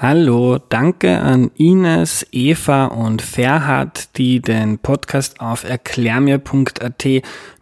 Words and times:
Hallo, 0.00 0.58
danke 0.58 1.18
an 1.18 1.50
Ines, 1.56 2.24
Eva 2.30 2.84
und 2.84 3.20
Ferhat, 3.20 4.16
die 4.16 4.40
den 4.40 4.78
Podcast 4.78 5.40
auf 5.40 5.64
erklärmir.at 5.64 7.04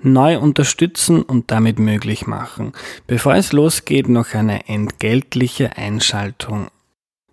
neu 0.02 0.38
unterstützen 0.38 1.22
und 1.22 1.50
damit 1.50 1.78
möglich 1.78 2.26
machen. 2.26 2.72
Bevor 3.06 3.36
es 3.36 3.52
losgeht, 3.52 4.10
noch 4.10 4.34
eine 4.34 4.68
entgeltliche 4.68 5.78
Einschaltung. 5.78 6.66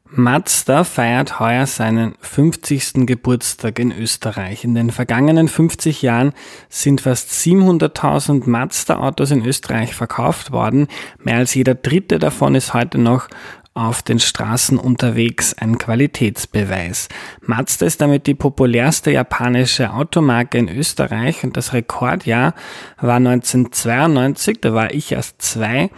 Mazda 0.05 0.85
feiert 0.85 1.39
heuer 1.39 1.65
seinen 1.65 2.13
50. 2.21 3.05
Geburtstag 3.05 3.79
in 3.79 3.91
Österreich. 3.91 4.63
In 4.63 4.75
den 4.75 4.91
vergangenen 4.91 5.49
50 5.49 6.01
Jahren 6.01 6.33
sind 6.69 7.01
fast 7.01 7.31
700.000 7.31 8.47
Mazda-Autos 8.47 9.31
in 9.31 9.43
Österreich 9.43 9.95
verkauft 9.95 10.51
worden. 10.51 10.87
Mehr 11.17 11.37
als 11.37 11.55
jeder 11.55 11.75
dritte 11.75 12.19
davon 12.19 12.55
ist 12.55 12.73
heute 12.73 12.99
noch 12.99 13.27
auf 13.73 14.03
den 14.03 14.19
Straßen 14.19 14.77
unterwegs 14.77 15.55
ein 15.55 15.77
Qualitätsbeweis. 15.77 17.09
Mazda 17.41 17.85
ist 17.85 18.01
damit 18.01 18.27
die 18.27 18.35
populärste 18.35 19.11
japanische 19.11 19.93
Automarke 19.93 20.59
in 20.59 20.69
Österreich 20.69 21.43
und 21.43 21.57
das 21.57 21.73
Rekordjahr 21.73 22.53
war 22.99 23.15
1992, 23.15 24.61
da 24.61 24.73
war 24.73 24.93
ich 24.93 25.11
erst 25.11 25.41
zwei. 25.41 25.89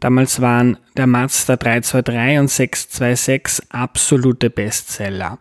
Damals 0.00 0.40
waren 0.40 0.78
der 0.96 1.06
Mazda 1.06 1.56
323 1.56 2.38
und 2.38 2.50
626 2.50 3.66
absolute 3.70 4.50
Bestseller. 4.50 5.38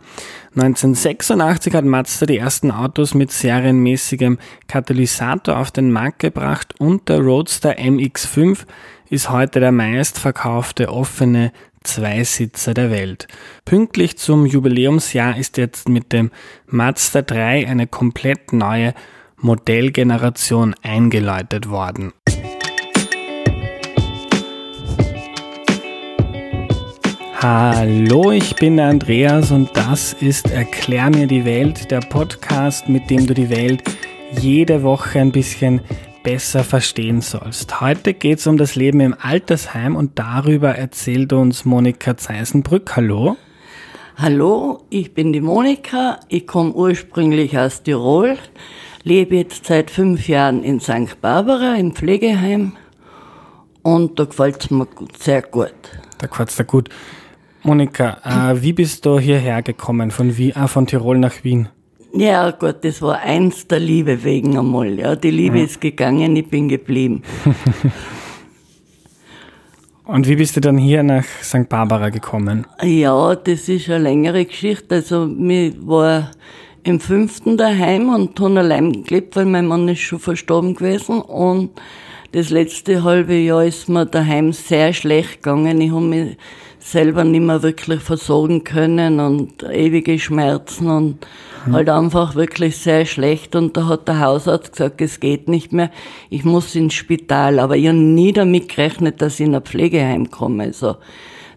1986 0.55 1.73
hat 1.73 1.85
Mazda 1.85 2.25
die 2.25 2.37
ersten 2.37 2.71
Autos 2.71 3.13
mit 3.13 3.31
serienmäßigem 3.31 4.37
Katalysator 4.67 5.57
auf 5.57 5.71
den 5.71 5.91
Markt 5.91 6.19
gebracht 6.19 6.75
und 6.79 7.09
der 7.09 7.19
Roadster 7.19 7.71
MX5 7.71 8.65
ist 9.09 9.29
heute 9.29 9.59
der 9.59 9.71
meistverkaufte 9.71 10.89
offene 10.89 11.51
Zweisitzer 11.83 12.73
der 12.73 12.91
Welt. 12.91 13.27
Pünktlich 13.65 14.17
zum 14.17 14.45
Jubiläumsjahr 14.45 15.37
ist 15.37 15.57
jetzt 15.57 15.89
mit 15.89 16.13
dem 16.13 16.31
Mazda 16.67 17.21
3 17.21 17.67
eine 17.67 17.87
komplett 17.87 18.53
neue 18.53 18.93
Modellgeneration 19.37 20.75
eingeläutet 20.83 21.69
worden. 21.69 22.13
Hallo, 27.39 28.31
ich 28.31 28.55
bin 28.55 28.77
der 28.77 28.89
Andreas 28.89 29.49
und 29.49 29.75
das 29.75 30.13
ist 30.13 30.51
Erklär 30.51 31.09
mir 31.09 31.25
die 31.25 31.43
Welt, 31.43 31.89
der 31.89 32.01
Podcast, 32.01 32.87
mit 32.87 33.09
dem 33.09 33.25
du 33.25 33.33
die 33.33 33.49
Welt 33.49 33.81
jede 34.39 34.83
Woche 34.83 35.19
ein 35.19 35.31
bisschen 35.31 35.81
besser 36.23 36.63
verstehen 36.63 37.21
sollst. 37.21 37.81
Heute 37.81 38.13
geht 38.13 38.39
es 38.39 38.47
um 38.47 38.57
das 38.57 38.75
Leben 38.75 38.99
im 38.99 39.15
Altersheim 39.19 39.95
und 39.95 40.19
darüber 40.19 40.75
erzählt 40.75 41.33
uns 41.33 41.65
Monika 41.65 42.17
Zeisenbrück. 42.17 42.95
Hallo. 42.95 43.37
Hallo, 44.17 44.85
ich 44.89 45.13
bin 45.13 45.33
die 45.33 45.41
Monika. 45.41 46.19
Ich 46.27 46.45
komme 46.45 46.73
ursprünglich 46.73 47.57
aus 47.57 47.81
Tirol, 47.83 48.37
lebe 49.03 49.35
jetzt 49.35 49.65
seit 49.65 49.89
fünf 49.89 50.27
Jahren 50.27 50.63
in 50.63 50.79
St. 50.79 51.19
Barbara 51.21 51.75
im 51.75 51.93
Pflegeheim 51.93 52.73
und 53.81 54.19
da 54.19 54.25
gefällt 54.25 54.63
es 54.63 54.71
mir 54.71 54.87
sehr 55.17 55.41
gut. 55.41 55.73
Da 56.19 56.27
gefällt 56.27 56.49
es 56.49 56.55
dir 56.55 56.65
gut. 56.65 56.89
Monika, 57.63 58.17
äh, 58.23 58.61
wie 58.61 58.73
bist 58.73 59.05
du 59.05 59.19
hierher 59.19 59.61
gekommen, 59.61 60.11
von, 60.11 60.37
Wien, 60.37 60.55
äh, 60.55 60.67
von 60.67 60.87
Tirol 60.87 61.17
nach 61.17 61.43
Wien? 61.43 61.69
Ja, 62.13 62.51
Gott, 62.51 62.83
das 62.83 63.01
war 63.01 63.19
eins 63.19 63.67
der 63.67 63.79
Liebe 63.79 64.23
wegen 64.23 64.57
einmal. 64.57 64.99
Ja, 64.99 65.15
die 65.15 65.31
Liebe 65.31 65.59
ja. 65.59 65.65
ist 65.65 65.79
gegangen, 65.79 66.35
ich 66.35 66.47
bin 66.47 66.67
geblieben. 66.67 67.23
Und 70.03 70.27
wie 70.27 70.35
bist 70.35 70.57
du 70.57 70.59
dann 70.59 70.77
hier 70.77 71.03
nach 71.03 71.23
St. 71.41 71.69
Barbara 71.69 72.09
gekommen? 72.09 72.67
Ja, 72.83 73.33
das 73.35 73.69
ist 73.69 73.87
eine 73.87 73.99
längere 74.03 74.43
Geschichte. 74.43 74.95
Also, 74.95 75.25
mir 75.25 75.73
war 75.87 76.31
im 76.83 76.99
fünften 76.99 77.55
daheim 77.55 78.13
und 78.13 78.37
habe 78.39 78.59
allein 78.59 79.03
gelebt, 79.03 79.35
weil 79.35 79.45
mein 79.45 79.67
Mann 79.67 79.87
ist 79.87 79.99
schon 79.99 80.19
verstorben 80.19 80.75
gewesen. 80.75 81.21
Und 81.21 81.69
das 82.33 82.49
letzte 82.49 83.03
halbe 83.03 83.35
Jahr 83.35 83.63
ist 83.63 83.87
mir 83.87 84.05
daheim 84.05 84.51
sehr 84.51 84.91
schlecht 84.91 85.43
gegangen. 85.43 85.79
Ich 85.79 85.91
habe 85.91 86.01
mich 86.01 86.37
selber 86.81 87.23
nicht 87.23 87.41
mehr 87.41 87.63
wirklich 87.63 88.01
versorgen 88.01 88.63
können 88.63 89.19
und 89.19 89.63
ewige 89.63 90.17
Schmerzen 90.19 90.89
und 90.89 91.27
mhm. 91.65 91.73
halt 91.73 91.89
einfach 91.89 92.35
wirklich 92.35 92.77
sehr 92.77 93.05
schlecht. 93.05 93.55
Und 93.55 93.77
da 93.77 93.87
hat 93.87 94.07
der 94.07 94.19
Hausarzt 94.19 94.73
gesagt, 94.73 95.01
es 95.01 95.19
geht 95.19 95.47
nicht 95.47 95.71
mehr, 95.71 95.91
ich 96.29 96.43
muss 96.43 96.75
ins 96.75 96.93
Spital. 96.93 97.59
Aber 97.59 97.77
ich 97.77 97.87
habe 97.87 97.97
nie 97.97 98.33
damit 98.33 98.69
gerechnet, 98.69 99.21
dass 99.21 99.39
ich 99.39 99.45
in 99.45 99.55
ein 99.55 99.61
Pflegeheim 99.61 100.31
komme. 100.31 100.63
Also, 100.63 100.95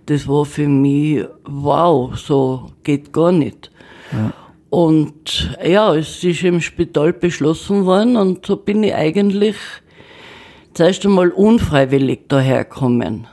das 0.06 0.28
war 0.28 0.44
für 0.44 0.68
mich, 0.68 1.24
wow, 1.44 2.14
so 2.16 2.70
geht 2.82 3.12
gar 3.12 3.32
nicht. 3.32 3.70
Ja. 4.12 4.32
Und 4.68 5.56
ja, 5.64 5.94
es 5.94 6.22
ist 6.22 6.42
im 6.42 6.60
Spital 6.60 7.12
beschlossen 7.12 7.86
worden 7.86 8.16
und 8.16 8.44
so 8.44 8.56
bin 8.56 8.82
ich 8.82 8.94
eigentlich 8.94 9.56
zuerst 10.74 11.06
einmal 11.06 11.30
unfreiwillig 11.30 12.28
daherkommen. 12.28 13.28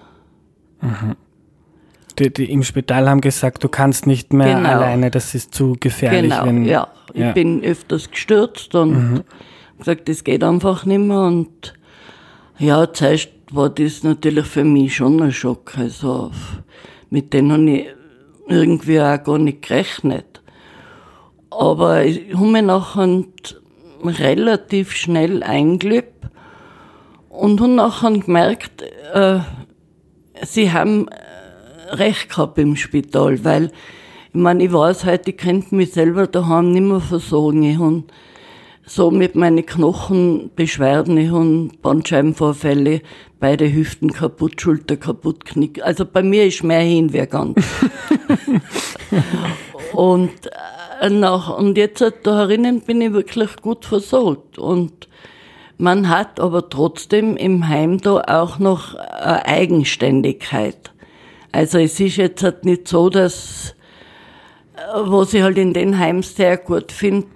Mhm 0.82 1.16
die, 2.22 2.34
die 2.34 2.52
im 2.52 2.64
Spital 2.64 3.10
haben 3.10 3.22
gesagt, 3.22 3.64
du 3.64 3.70
kannst 3.70 4.06
nicht 4.06 4.32
mehr 4.34 4.56
genau. 4.56 4.70
alleine, 4.70 5.10
das 5.10 5.34
ist 5.34 5.56
zu 5.56 5.76
gefährlich. 5.80 6.32
Genau, 6.32 6.46
wenn, 6.46 6.66
ja. 6.66 6.88
Ich 7.14 7.22
ja. 7.22 7.32
bin 7.32 7.64
öfters 7.64 8.10
gestürzt 8.12 8.76
und 8.76 8.92
mhm. 8.92 9.24
gesagt, 9.80 10.08
das 10.08 10.24
geht 10.24 10.44
einfach 10.44 10.86
nicht 10.86 11.00
mehr. 11.00 11.22
Und 11.22 11.74
ja, 12.60 12.92
zuerst 12.94 13.30
war 13.52 13.70
das 13.70 14.04
natürlich 14.04 14.46
für 14.46 14.64
mich 14.64 14.96
schon 14.96 15.22
ein 15.22 15.32
Schock. 15.32 15.78
Also 15.78 16.32
mit 17.10 17.34
denen 17.34 17.52
habe 17.52 17.70
ich 17.70 17.88
irgendwie 18.48 19.02
auch 19.02 19.24
gar 19.24 19.40
nicht 19.40 19.64
gerechnet. 19.64 20.42
Aber 21.50 22.04
ich 22.04 22.34
habe 22.34 22.48
mich 22.48 22.62
nachher 22.62 23.24
relativ 24.04 24.94
schnell 24.94 25.44
eingelebt 25.44 26.28
und 27.30 27.60
habe 27.60 27.72
nachher 27.72 28.12
gemerkt, 28.12 28.84
äh, 29.14 29.40
sie 30.44 30.72
haben 30.72 31.08
recht 31.92 32.30
gehabt 32.30 32.58
im 32.58 32.76
Spital, 32.76 33.44
weil, 33.44 33.66
ich 33.66 34.40
meine, 34.40 34.64
ich 34.64 34.74
weiß 34.74 35.06
halt, 35.06 35.28
ich 35.28 35.38
könnte 35.38 35.76
mich 35.76 35.92
selber 35.92 36.28
daheim 36.28 36.72
nicht 36.72 36.84
mehr 36.84 37.02
versorgen. 37.02 37.64
Ich 37.64 37.78
habe 37.78 38.04
so 38.86 39.12
mit 39.12 39.36
meinen 39.36 39.66
Knochenbeschwerden, 39.66 41.18
ich 41.18 41.32
habe 41.32 41.70
Bandscheibenvorfälle, 41.82 43.02
beide 43.40 43.72
Hüften 43.72 44.12
kaputt, 44.12 44.60
Schulter 44.62 44.98
kaputt, 44.98 45.46
Knick. 45.46 45.82
Also 45.84 46.06
bei 46.06 46.24
mir 46.24 46.46
ist 46.46 46.64
mehr 46.64 46.82
hin 46.82 47.14
wie 47.14 47.26
ganz. 47.26 47.64
und, 49.94 50.32
äh, 51.02 51.10
nach, 51.10 51.58
und 51.58 51.78
jetzt 51.78 52.02
da 52.24 52.38
herinnen 52.38 52.82
bin 52.82 53.02
ich 53.02 53.14
wirklich 53.14 53.56
gut 53.62 53.86
versorgt. 53.86 54.58
Und 54.58 55.08
man 55.78 56.10
hat 56.10 56.40
aber 56.40 56.70
trotzdem 56.70 57.36
im 57.38 57.68
Heim 57.68 58.00
da 58.00 58.22
auch 58.28 58.60
noch 58.60 58.96
eine 58.96 59.46
Eigenständigkeit. 59.46 60.91
Also 61.52 61.80
es 61.80 62.00
ist 62.00 62.18
jetzt 62.18 62.44
halt 62.44 62.66
nicht 62.66 62.88
so, 62.88 63.10
dass, 63.10 63.76
äh, 64.76 64.80
was 65.06 65.34
ich 65.34 65.42
halt 65.42 65.58
in 65.58 65.74
den 65.74 65.98
Heims 66.00 66.36
sehr 66.36 66.58
gut 66.58 66.92
finde, 66.92 67.28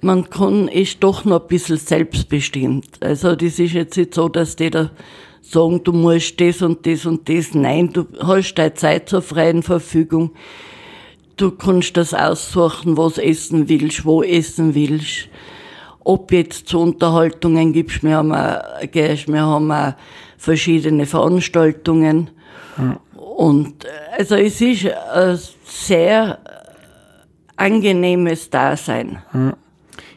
man 0.00 0.28
kann, 0.28 0.68
ist 0.68 1.02
doch 1.02 1.24
noch 1.24 1.40
ein 1.40 1.48
bisschen 1.48 1.78
selbstbestimmt. 1.78 2.98
Also 3.00 3.34
das 3.34 3.58
ist 3.58 3.72
jetzt 3.72 3.96
nicht 3.96 4.14
so, 4.14 4.28
dass 4.28 4.54
die 4.56 4.70
da 4.70 4.90
sagen, 5.40 5.82
du 5.82 5.92
musst 5.92 6.40
das 6.40 6.60
und 6.62 6.86
das 6.86 7.06
und 7.06 7.28
das. 7.28 7.54
Nein, 7.54 7.90
du 7.92 8.06
hast 8.20 8.54
deine 8.54 8.74
Zeit 8.74 9.08
zur 9.08 9.22
freien 9.22 9.62
Verfügung. 9.62 10.32
Du 11.36 11.50
kannst 11.50 11.96
das 11.96 12.14
aussuchen, 12.14 12.96
was 12.96 13.18
essen 13.18 13.68
willst, 13.68 14.04
wo 14.04 14.22
essen 14.22 14.74
willst. 14.74 15.28
Ob 16.00 16.32
jetzt 16.32 16.68
zu 16.68 16.80
Unterhaltungen 16.80 17.72
gibst, 17.72 18.04
wir 18.04 18.16
haben 18.16 18.32
auch, 18.32 18.62
wir 18.92 19.42
haben 19.42 19.72
auch 19.72 19.94
verschiedene 20.36 21.06
Veranstaltungen. 21.06 22.30
Ja. 22.76 23.00
Und 23.34 23.84
also 24.16 24.36
es 24.36 24.60
ist 24.60 24.86
ein 24.86 25.36
sehr 25.64 26.38
angenehmes 27.56 28.48
Dasein. 28.48 29.18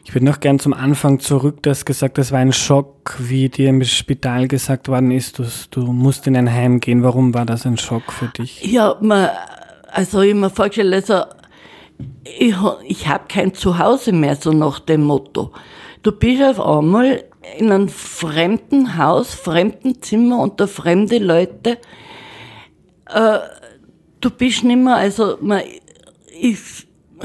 Ich 0.04 0.14
würde 0.14 0.24
noch 0.24 0.38
gern 0.38 0.60
zum 0.60 0.72
Anfang 0.72 1.18
zurück. 1.18 1.60
Du 1.62 1.70
hast 1.70 1.84
gesagt, 1.84 2.16
das 2.16 2.30
war 2.30 2.38
ein 2.38 2.52
Schock, 2.52 3.16
wie 3.18 3.48
dir 3.48 3.70
im 3.70 3.82
Spital 3.82 4.46
gesagt 4.46 4.86
worden 4.86 5.10
ist, 5.10 5.40
du, 5.40 5.44
du 5.72 5.92
musst 5.92 6.28
in 6.28 6.36
ein 6.36 6.52
Heim 6.52 6.78
gehen. 6.78 7.02
Warum 7.02 7.34
war 7.34 7.44
das 7.44 7.66
ein 7.66 7.76
Schock 7.76 8.12
für 8.12 8.28
dich? 8.28 8.62
Ja, 8.62 8.96
man, 9.00 9.30
also 9.90 10.20
ich 10.20 10.34
mir 10.34 10.48
vorgestellt, 10.48 10.94
also 10.94 11.24
ich, 12.22 12.54
ich 12.86 13.08
habe 13.08 13.24
kein 13.28 13.52
Zuhause 13.52 14.12
mehr, 14.12 14.36
so 14.36 14.52
nach 14.52 14.78
dem 14.78 15.02
Motto. 15.02 15.50
Du 16.04 16.12
bist 16.12 16.40
auf 16.40 16.60
einmal 16.60 17.24
in 17.58 17.72
einem 17.72 17.88
fremden 17.88 18.96
Haus, 18.96 19.34
fremden 19.34 20.00
Zimmer 20.02 20.38
unter 20.38 20.68
fremde 20.68 21.18
Leute 21.18 21.78
äh, 23.12 23.38
du 24.20 24.30
bist 24.30 24.64
nimmer, 24.64 24.96
also 24.96 25.38
man, 25.40 25.62
ich 26.40 26.58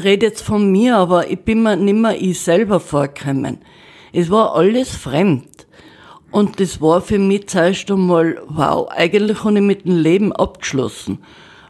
rede 0.01 0.27
jetzt 0.27 0.41
von 0.41 0.71
mir, 0.71 0.97
aber 0.97 1.29
ich 1.29 1.39
bin 1.39 1.63
mir 1.63 1.75
nimmer 1.75 2.15
ich 2.15 2.39
selber 2.39 2.79
vorgekommen. 2.79 3.59
Es 4.11 4.29
war 4.29 4.55
alles 4.55 4.95
fremd. 4.95 5.67
Und 6.31 6.59
das 6.59 6.81
war 6.81 7.01
für 7.01 7.19
mich 7.19 7.47
zuerst 7.47 7.91
einmal, 7.91 8.41
wow, 8.47 8.89
eigentlich 8.89 9.43
habe 9.43 9.55
ich 9.55 9.61
mit 9.61 9.85
dem 9.85 9.97
Leben 9.97 10.33
abgeschlossen. 10.33 11.19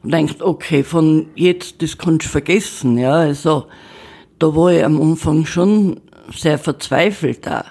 und 0.03 0.13
denkt, 0.13 0.41
okay, 0.41 0.83
von 0.83 1.27
jetzt, 1.35 1.81
das 1.81 1.97
kannst 1.97 2.27
du 2.27 2.29
vergessen, 2.29 2.97
ja, 2.97 3.13
also, 3.13 3.65
da 4.39 4.55
war 4.55 4.71
ich 4.71 4.83
am 4.83 5.01
Anfang 5.01 5.45
schon 5.45 5.99
sehr 6.33 6.57
verzweifelt 6.57 7.45
da. 7.45 7.65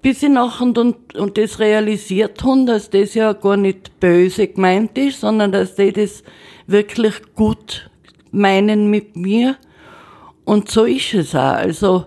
Bis 0.00 0.22
ich 0.22 0.28
nachher 0.28 0.66
und, 0.66 1.14
und 1.14 1.38
das 1.38 1.58
realisiert 1.58 2.42
haben, 2.44 2.66
dass 2.66 2.90
das 2.90 3.14
ja 3.14 3.32
gar 3.32 3.56
nicht 3.56 3.98
böse 4.00 4.48
gemeint 4.48 4.96
ist, 4.98 5.20
sondern 5.20 5.52
dass 5.52 5.74
die 5.74 5.92
das 5.92 6.22
wirklich 6.66 7.14
gut 7.34 7.90
meinen 8.30 8.90
mit 8.90 9.16
mir. 9.16 9.56
Und 10.44 10.70
so 10.70 10.84
ist 10.84 11.14
es 11.14 11.34
auch. 11.34 11.54
Also, 11.54 12.06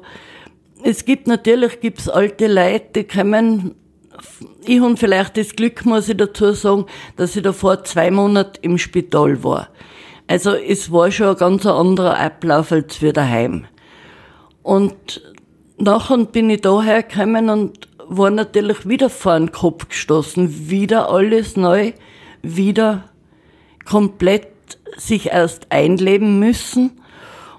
es 0.84 1.06
gibt 1.06 1.28
natürlich 1.28 1.80
gibt's 1.80 2.08
alte 2.08 2.48
Leute, 2.48 2.88
die 2.96 3.04
kommen 3.06 3.76
ich 4.66 4.82
habe 4.82 4.98
vielleicht 4.98 5.38
das 5.38 5.56
Glück, 5.56 5.86
muss 5.86 6.10
ich 6.10 6.18
dazu 6.18 6.54
sagen, 6.54 6.86
dass 7.18 7.36
ich 7.36 7.44
da 7.44 7.54
vor 7.54 7.84
zwei 7.84 8.12
Monaten 8.12 8.58
im 8.62 8.78
Spital 8.78 9.44
war. 9.44 9.70
Also 10.28 10.54
es 10.54 10.92
war 10.92 11.12
schon 11.12 11.28
ein 11.28 11.36
ganz 11.36 11.66
anderer 11.66 12.18
Ablauf 12.18 12.72
als 12.72 13.02
wir 13.02 13.14
daheim. 13.14 13.66
Und 14.64 15.22
nachher 15.78 16.18
bin 16.26 16.50
ich 16.50 16.62
daher 16.62 17.04
gekommen 17.04 17.50
und 17.50 17.88
war 18.08 18.30
natürlich 18.30 18.88
wieder 18.88 19.10
vor 19.10 19.38
den 19.38 19.52
Kopf 19.52 19.90
gestoßen. 19.90 20.70
Wieder 20.70 21.10
alles 21.10 21.58
neu, 21.58 21.94
wieder 22.42 23.06
komplett 23.86 24.48
sich 24.98 25.28
erst 25.28 25.72
einleben 25.72 26.40
müssen. 26.40 26.92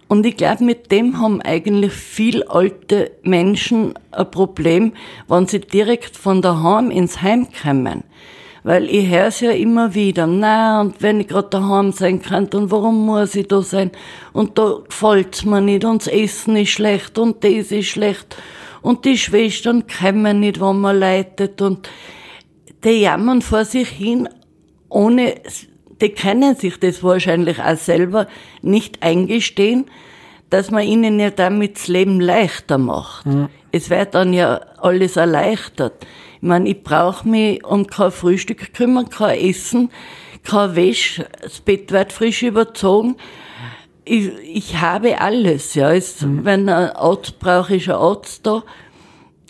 Und 0.08 0.24
ich 0.24 0.36
glaube, 0.36 0.64
mit 0.64 0.92
dem 0.92 1.20
haben 1.20 1.42
eigentlich 1.42 1.92
viel 1.92 2.44
alte 2.44 3.10
Menschen 3.22 3.94
ein 4.12 4.30
Problem, 4.30 4.92
wenn 5.26 5.46
sie 5.46 5.60
direkt 5.60 6.16
von 6.16 6.42
daheim 6.42 6.90
ins 6.90 7.22
Heim 7.22 7.48
kommen. 7.50 8.04
Weil 8.66 8.90
ich 8.90 9.08
höre 9.08 9.28
es 9.28 9.38
ja 9.38 9.52
immer 9.52 9.94
wieder, 9.94 10.26
na, 10.26 10.80
und 10.80 11.00
wenn 11.00 11.20
ich 11.20 11.28
gerade 11.28 11.50
daheim 11.50 11.92
sein 11.92 12.20
kann, 12.20 12.50
dann 12.50 12.68
warum 12.72 13.06
muss 13.06 13.36
ich 13.36 13.46
da 13.46 13.62
sein? 13.62 13.92
Und 14.32 14.58
da 14.58 14.80
gefällt's 14.84 15.44
mir 15.44 15.60
nicht, 15.60 15.84
und 15.84 16.04
das 16.04 16.12
Essen 16.12 16.56
ist 16.56 16.70
schlecht, 16.70 17.16
und 17.16 17.44
das 17.44 17.70
ist 17.70 17.86
schlecht, 17.86 18.36
und 18.82 19.04
die 19.04 19.18
Schwestern 19.18 19.84
kommen 19.86 20.40
nicht, 20.40 20.60
wenn 20.60 20.80
man 20.80 20.98
leitet, 20.98 21.62
und 21.62 21.88
die 22.82 23.02
jammern 23.02 23.40
vor 23.40 23.64
sich 23.64 23.88
hin, 23.88 24.28
ohne 24.88 25.36
die 26.00 26.08
können 26.08 26.56
sich 26.56 26.80
das 26.80 27.04
wahrscheinlich 27.04 27.60
auch 27.60 27.76
selber 27.76 28.26
nicht 28.62 29.00
eingestehen, 29.00 29.84
dass 30.50 30.72
man 30.72 30.82
ihnen 30.82 31.20
ja 31.20 31.30
damit 31.30 31.76
das 31.76 31.86
Leben 31.86 32.20
leichter 32.20 32.78
macht. 32.78 33.26
Mhm. 33.26 33.48
Es 33.70 33.90
wird 33.90 34.16
dann 34.16 34.32
ja 34.32 34.60
alles 34.78 35.16
erleichtert. 35.16 36.04
Ich 36.46 36.48
meine, 36.48 36.68
ich 36.68 36.84
brauche 36.84 37.28
mich 37.28 37.64
um 37.64 37.88
kein 37.88 38.12
Frühstück 38.12 38.72
kümmern, 38.72 39.10
kein 39.10 39.36
Essen, 39.36 39.90
kein 40.44 40.76
Wäsche, 40.76 41.26
das 41.42 41.58
Bett 41.58 41.90
wird 41.90 42.12
frisch 42.12 42.44
überzogen. 42.44 43.16
Ich, 44.04 44.30
ich 44.44 44.80
habe 44.80 45.20
alles, 45.20 45.74
ja. 45.74 45.92
Es, 45.92 46.22
mhm. 46.22 46.44
Wenn 46.44 46.68
ein 46.68 46.90
Arzt 46.90 47.40
brauche, 47.40 47.74
ist 47.74 47.88
ein 47.88 47.96
Arzt 47.96 48.46
da. 48.46 48.62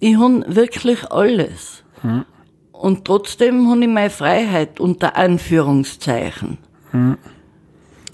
Ich 0.00 0.16
habe 0.16 0.42
wirklich 0.46 1.04
alles. 1.10 1.84
Mhm. 2.02 2.24
Und 2.72 3.04
trotzdem 3.04 3.70
habe 3.70 3.82
ich 3.82 3.88
meine 3.88 4.08
Freiheit 4.08 4.80
unter 4.80 5.16
Anführungszeichen. 5.16 6.56
Hm. 6.92 7.18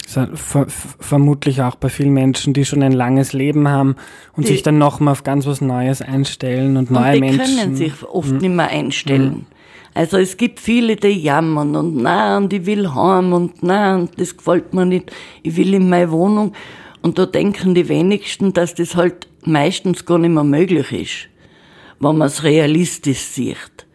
Ver 0.05 0.67
vermutlich 0.67 1.61
auch 1.61 1.75
bei 1.75 1.89
vielen 1.89 2.13
Menschen, 2.13 2.53
die 2.53 2.65
schon 2.65 2.83
ein 2.83 2.91
langes 2.91 3.33
Leben 3.33 3.67
haben 3.69 3.95
und 4.35 4.47
die, 4.47 4.51
sich 4.51 4.63
dann 4.63 4.77
nochmal 4.77 5.13
auf 5.13 5.23
ganz 5.23 5.45
was 5.45 5.61
Neues 5.61 6.01
einstellen 6.01 6.77
und, 6.77 6.89
und 6.89 6.91
neue 6.91 7.13
die 7.13 7.19
Menschen. 7.21 7.45
Die 7.45 7.61
können 7.61 7.75
sich 7.75 8.03
oft 8.03 8.29
hm. 8.29 8.37
nicht 8.37 8.55
mehr 8.55 8.67
einstellen. 8.67 9.31
Hm. 9.31 9.45
Also 9.93 10.17
es 10.17 10.37
gibt 10.37 10.59
viele, 10.59 10.95
die 10.95 11.09
jammern 11.09 11.75
und 11.75 11.95
na 12.01 12.37
und 12.37 12.51
ich 12.51 12.65
will 12.65 12.93
heim 12.93 13.31
und 13.31 13.61
na 13.61 13.95
und 13.95 14.19
das 14.19 14.35
gefällt 14.35 14.73
mir 14.73 14.85
nicht. 14.85 15.11
Ich 15.43 15.55
will 15.55 15.73
in 15.73 15.89
meine 15.89 16.11
Wohnung. 16.11 16.53
Und 17.01 17.19
da 17.19 17.25
denken 17.25 17.75
die 17.75 17.89
wenigsten, 17.89 18.53
dass 18.53 18.75
das 18.75 18.95
halt 18.95 19.27
meistens 19.43 20.05
gar 20.05 20.17
nicht 20.17 20.31
mehr 20.31 20.43
möglich 20.43 20.91
ist, 20.91 21.29
wenn 21.99 22.17
man 22.17 22.27
es 22.27 22.43
realistisch 22.43 23.19
sieht. 23.19 23.85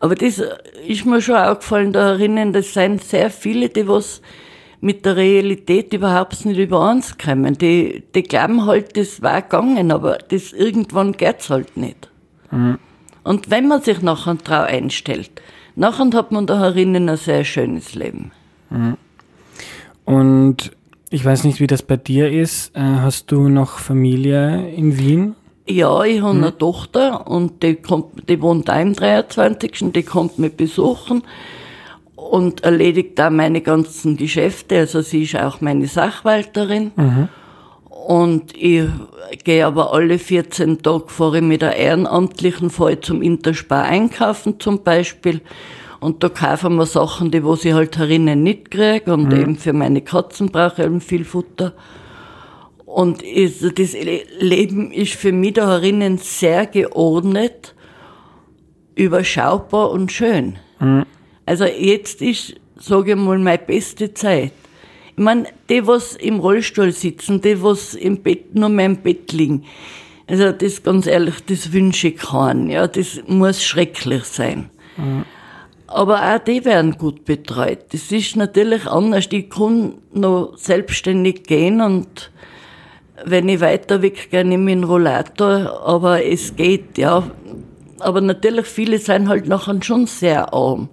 Aber 0.00 0.14
das 0.14 0.42
ist 0.86 1.04
mir 1.04 1.20
schon 1.20 1.36
aufgefallen, 1.36 1.92
da 1.92 2.12
erinnern, 2.12 2.52
das 2.52 2.72
sind 2.72 3.02
sehr 3.04 3.30
viele, 3.30 3.68
die 3.68 3.86
was 3.86 4.22
mit 4.82 5.06
der 5.06 5.16
Realität 5.16 5.94
überhaupt 5.94 6.44
nicht 6.44 6.58
übereinskommen. 6.58 7.56
Die, 7.56 8.02
die 8.14 8.22
glauben 8.24 8.66
halt, 8.66 8.96
das 8.96 9.22
war 9.22 9.40
gegangen, 9.40 9.92
aber 9.92 10.18
das 10.18 10.52
irgendwann 10.52 11.12
geht's 11.12 11.48
halt 11.48 11.76
nicht. 11.76 12.10
Mhm. 12.50 12.78
Und 13.22 13.48
wenn 13.48 13.68
man 13.68 13.80
sich 13.80 14.02
nachher 14.02 14.36
Trau 14.36 14.62
einstellt, 14.62 15.30
nachher 15.76 16.10
hat 16.12 16.32
man 16.32 16.48
da 16.48 16.58
herinnen 16.58 17.08
ein 17.08 17.16
sehr 17.16 17.44
schönes 17.44 17.94
Leben. 17.94 18.32
Mhm. 18.70 18.96
Und 20.04 20.72
ich 21.10 21.24
weiß 21.24 21.44
nicht, 21.44 21.60
wie 21.60 21.68
das 21.68 21.82
bei 21.82 21.96
dir 21.96 22.32
ist. 22.32 22.74
Äh, 22.74 22.80
hast 22.80 23.30
du 23.30 23.48
noch 23.48 23.78
Familie 23.78 24.68
in 24.74 24.98
Wien? 24.98 25.36
Ja, 25.68 26.02
ich 26.02 26.20
habe 26.22 26.32
hm. 26.32 26.42
eine 26.42 26.58
Tochter 26.58 27.28
und 27.28 27.62
die, 27.62 27.76
kommt, 27.76 28.28
die 28.28 28.42
wohnt 28.42 28.68
auch 28.68 28.80
im 28.80 28.94
23. 28.94 29.92
Die 29.92 30.02
kommt 30.02 30.40
mich 30.40 30.56
besuchen 30.56 31.22
und 32.30 32.64
erledigt 32.64 33.18
da 33.18 33.30
meine 33.30 33.60
ganzen 33.60 34.16
Geschäfte. 34.16 34.78
Also 34.78 35.02
sie 35.02 35.22
ist 35.22 35.36
auch 35.36 35.60
meine 35.60 35.86
Sachwalterin. 35.86 36.92
Mhm. 36.96 37.28
Und 37.84 38.56
ich 38.56 38.88
gehe 39.44 39.66
aber 39.66 39.92
alle 39.92 40.18
14 40.18 40.82
Tage 40.82 41.04
fahre 41.08 41.38
ich 41.38 41.44
mit 41.44 41.62
der 41.62 41.76
Ehrenamtlichen 41.76 42.70
fahre 42.70 43.00
zum 43.00 43.22
Interspar 43.22 43.84
einkaufen 43.84 44.58
zum 44.58 44.82
Beispiel. 44.82 45.40
Und 46.00 46.24
da 46.24 46.28
kaufen 46.28 46.74
wir 46.76 46.86
Sachen, 46.86 47.30
die 47.30 47.44
wo 47.44 47.54
sie 47.54 47.74
halt 47.74 47.96
herinnen 47.96 48.42
nicht 48.42 48.72
kriege. 48.72 49.12
Und 49.12 49.28
mhm. 49.28 49.40
eben 49.40 49.56
für 49.56 49.72
meine 49.72 50.00
Katzen 50.00 50.50
brauche 50.50 50.82
ich 50.82 50.86
eben 50.86 51.00
viel 51.00 51.24
Futter. 51.24 51.74
Und 52.84 53.22
ist, 53.22 53.62
das 53.78 53.94
Leben 54.40 54.90
ist 54.90 55.14
für 55.14 55.32
mich 55.32 55.54
da 55.54 55.68
herinnen 55.68 56.18
sehr 56.18 56.66
geordnet, 56.66 57.74
überschaubar 58.96 59.90
und 59.90 60.10
schön. 60.10 60.56
Mhm. 60.80 61.06
Also 61.46 61.64
jetzt 61.64 62.22
ist, 62.22 62.54
sage 62.76 63.12
ich 63.12 63.16
mal, 63.16 63.38
meine 63.38 63.58
beste 63.58 64.12
Zeit. 64.14 64.52
Ich 65.16 65.22
meine, 65.22 65.46
die, 65.68 65.86
was 65.86 66.16
im 66.16 66.40
Rollstuhl 66.40 66.92
sitzen, 66.92 67.40
die, 67.40 67.62
was 67.62 67.94
im 67.94 68.22
Bett, 68.22 68.54
nur 68.54 68.68
mehr 68.68 68.86
im 68.86 68.96
Bett 68.96 69.32
liegen, 69.32 69.64
also 70.26 70.52
das 70.52 70.82
ganz 70.82 71.06
ehrlich, 71.06 71.44
das 71.46 71.72
wünsche 71.72 72.08
ich 72.08 72.16
keinen. 72.16 72.70
Ja, 72.70 72.86
das 72.86 73.20
muss 73.26 73.62
schrecklich 73.62 74.24
sein. 74.24 74.70
Mhm. 74.96 75.24
Aber 75.86 76.22
auch 76.22 76.38
die 76.38 76.64
werden 76.64 76.96
gut 76.96 77.26
betreut. 77.26 77.80
Das 77.92 78.10
ist 78.10 78.36
natürlich 78.36 78.86
anders. 78.86 79.28
Die 79.28 79.48
können 79.48 79.98
noch 80.14 80.56
selbstständig 80.56 81.42
gehen 81.44 81.82
und 81.82 82.30
wenn 83.24 83.48
ich 83.48 83.60
weiter 83.60 84.00
weg 84.00 84.30
gehe, 84.30 84.44
nehme 84.44 84.70
ich 84.70 84.76
einen 84.76 84.84
Rollator, 84.84 85.82
aber 85.84 86.24
es 86.24 86.56
geht, 86.56 86.98
ja. 86.98 87.22
Aber 88.00 88.20
natürlich, 88.20 88.66
viele 88.66 88.98
sind 88.98 89.28
halt 89.28 89.46
nachher 89.46 89.80
schon 89.82 90.06
sehr 90.06 90.52
arm. 90.52 90.88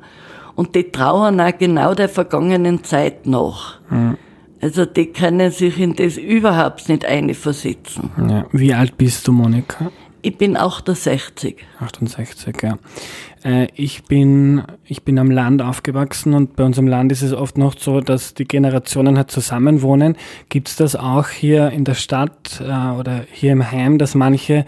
Und 0.55 0.75
die 0.75 0.91
trauern 0.91 1.39
auch 1.39 1.57
genau 1.57 1.93
der 1.93 2.09
vergangenen 2.09 2.83
Zeit 2.83 3.25
nach. 3.25 3.79
Mhm. 3.89 4.17
Also 4.61 4.85
die 4.85 5.07
können 5.07 5.51
sich 5.51 5.79
in 5.79 5.95
das 5.95 6.17
überhaupt 6.17 6.89
nicht 6.89 7.05
einversetzen. 7.05 8.09
Ja. 8.17 8.45
Wie 8.51 8.73
alt 8.73 8.97
bist 8.97 9.27
du, 9.27 9.31
Monika? 9.31 9.91
Ich 10.21 10.37
bin 10.37 10.57
68. 10.57 11.55
68, 11.79 12.55
ja. 12.61 12.77
Äh, 13.43 13.67
ich, 13.75 14.03
bin, 14.03 14.63
ich 14.83 15.03
bin 15.03 15.17
am 15.17 15.31
Land 15.31 15.61
aufgewachsen 15.61 16.33
und 16.33 16.57
bei 16.57 16.65
uns 16.65 16.77
im 16.77 16.87
Land 16.87 17.13
ist 17.13 17.21
es 17.21 17.31
oft 17.31 17.57
noch 17.57 17.79
so, 17.79 18.01
dass 18.01 18.33
die 18.33 18.45
Generationen 18.45 19.17
halt 19.17 19.31
zusammenwohnen. 19.31 20.17
Gibt 20.49 20.67
es 20.67 20.75
das 20.75 20.97
auch 20.97 21.29
hier 21.29 21.69
in 21.69 21.85
der 21.85 21.93
Stadt 21.93 22.61
äh, 22.61 22.97
oder 22.99 23.23
hier 23.31 23.53
im 23.53 23.71
Heim, 23.71 23.97
dass 23.97 24.13
manche 24.13 24.65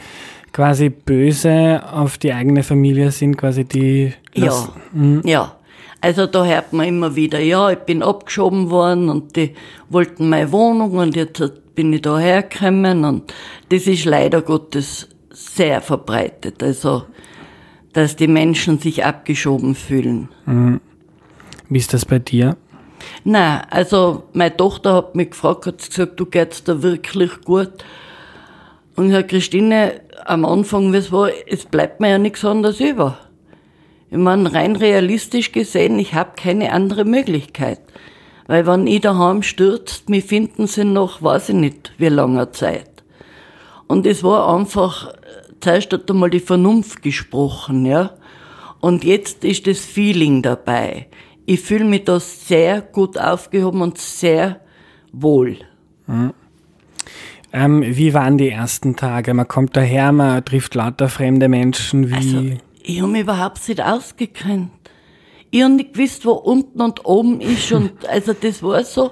quasi 0.54 0.90
böse 0.90 1.82
auf 1.92 2.18
die 2.18 2.32
eigene 2.32 2.64
Familie 2.64 3.12
sind, 3.12 3.36
quasi 3.38 3.66
die... 3.66 4.14
Ja, 4.34 4.54
hm? 4.94 5.22
ja. 5.26 5.56
Also 6.02 6.26
da 6.26 6.44
hört 6.44 6.74
man 6.74 6.88
immer 6.88 7.16
wieder, 7.16 7.40
ja, 7.40 7.70
ich 7.70 7.80
bin 7.80 8.02
abgeschoben 8.02 8.72
worden 8.72 9.10
und 9.10 9.36
die 9.36 9.54
wollten 9.90 10.30
meine 10.30 10.52
Wohnung 10.52 10.94
und 10.94 11.16
jetzt 11.16 11.42
bin 11.76 11.94
ich 11.94 12.02
da 12.02 12.18
hergekommen 12.18 13.06
und 13.06 13.34
das 13.70 13.86
ist 13.86 14.06
leider 14.06 14.42
Gottes 14.42 15.08
sehr 15.30 15.80
verbreitet. 15.80 16.64
Also, 16.64 17.04
dass 17.94 18.16
die 18.16 18.28
Menschen 18.28 18.80
sich 18.80 19.06
abgeschoben 19.06 19.76
fühlen. 19.76 20.30
Mhm. 20.46 20.82
Wie 21.70 21.78
ist 21.78 21.94
das 21.94 22.06
bei 22.06 22.20
dir? 22.20 22.58
Na, 23.24 23.62
also 23.70 24.24
meine 24.34 24.56
Tochter 24.56 24.96
hat 24.96 25.16
mich 25.16 25.32
gefragt, 25.32 25.66
hat 25.68 25.88
gesagt, 25.88 26.20
du 26.20 26.26
geht's 26.26 26.64
da 26.64 26.82
wirklich 26.82 27.42
gut. 27.42 27.72
Und 28.96 29.12
Herr 29.12 29.24
Christine, 29.24 30.02
am 30.26 30.46
Anfang, 30.46 30.94
wie 30.94 30.98
es 30.98 31.12
war, 31.12 31.30
es 31.48 31.66
bleibt 31.66 32.00
mir 32.00 32.10
ja 32.10 32.18
nichts 32.18 32.44
anderes 32.44 32.80
über. 32.80 33.18
Ich 34.12 34.18
meine, 34.18 34.54
rein 34.54 34.76
realistisch 34.76 35.54
gesehen, 35.54 35.98
ich 35.98 36.14
habe 36.14 36.32
keine 36.36 36.74
andere 36.74 37.06
Möglichkeit. 37.06 37.80
Weil 38.46 38.68
wenn 38.68 38.86
ich 38.86 39.00
daheim 39.00 39.42
stürzt, 39.42 40.10
mir 40.10 40.22
finden 40.22 40.68
sie 40.68 40.84
noch, 40.84 41.22
weiß 41.22 41.50
ich 41.50 41.56
nicht, 41.56 41.94
wie 41.98 42.10
lange 42.10 42.52
Zeit. 42.52 42.90
Und 43.88 44.06
es 44.06 44.22
war 44.22 44.54
einfach, 44.54 45.14
zuerst 45.62 45.94
hat 45.94 46.12
einmal 46.12 46.30
die 46.30 46.42
Vernunft 46.42 47.02
gesprochen, 47.02 47.86
ja. 47.86 48.12
Und 48.82 49.06
jetzt 49.06 49.46
ist 49.46 49.66
das 49.68 49.80
Feeling 49.80 50.42
dabei. 50.42 51.08
ich 51.46 51.62
fühle 51.62 51.86
mich 51.86 52.04
da 52.04 52.20
sehr 52.20 52.82
gut 52.82 53.18
aufgehoben 53.18 53.82
und 53.82 53.98
sehr 53.98 54.60
wohl. 55.12 55.58
Mhm. 56.08 56.34
Ähm, 57.54 57.84
wie 57.86 58.14
waren 58.14 58.38
die 58.38 58.50
ersten 58.50 58.96
Tage? 58.96 59.34
Man 59.34 59.48
kommt 59.48 59.76
daher, 59.76 60.12
man 60.12 60.44
trifft 60.46 60.76
lauter 60.76 61.10
fremde 61.10 61.50
Menschen. 61.50 62.10
Wie? 62.10 62.14
Also, 62.14 62.58
ich 62.84 63.02
habe 63.02 63.12
mich 63.12 63.22
überhaupt 63.22 63.68
nicht 63.68 63.82
ausgekannt. 63.82 64.72
Ich 65.50 65.64
habe 65.64 65.74
nicht 65.74 65.94
gewusst, 65.94 66.26
wo 66.26 66.32
unten 66.32 66.82
und 66.82 67.06
oben 67.06 67.42
ist. 67.42 67.72
Und 67.72 67.92
also 68.08 68.34
das 68.34 68.64
war 68.64 68.84
so. 68.84 69.12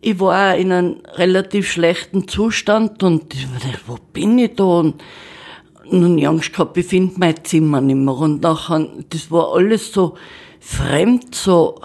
Ich 0.00 0.20
war 0.20 0.56
in 0.56 0.70
einem 0.70 1.00
relativ 1.14 1.70
schlechten 1.70 2.28
Zustand 2.28 3.02
und 3.02 3.32
ich 3.32 3.46
dachte, 3.46 3.80
wo 3.86 3.96
bin 4.12 4.38
ich 4.38 4.54
da? 4.54 4.64
Und 4.64 5.02
nun 5.90 6.18
ich 6.18 6.28
Angst 6.28 6.52
gehabt, 6.52 6.76
ich 6.76 6.86
finde 6.86 7.14
mein 7.16 7.42
Zimmer 7.44 7.80
nicht 7.80 7.96
mehr. 7.96 8.14
Und 8.14 8.42
nachher, 8.42 8.86
das 9.08 9.30
war 9.30 9.54
alles 9.54 9.92
so 9.92 10.16
fremd, 10.60 11.34
so, 11.34 11.80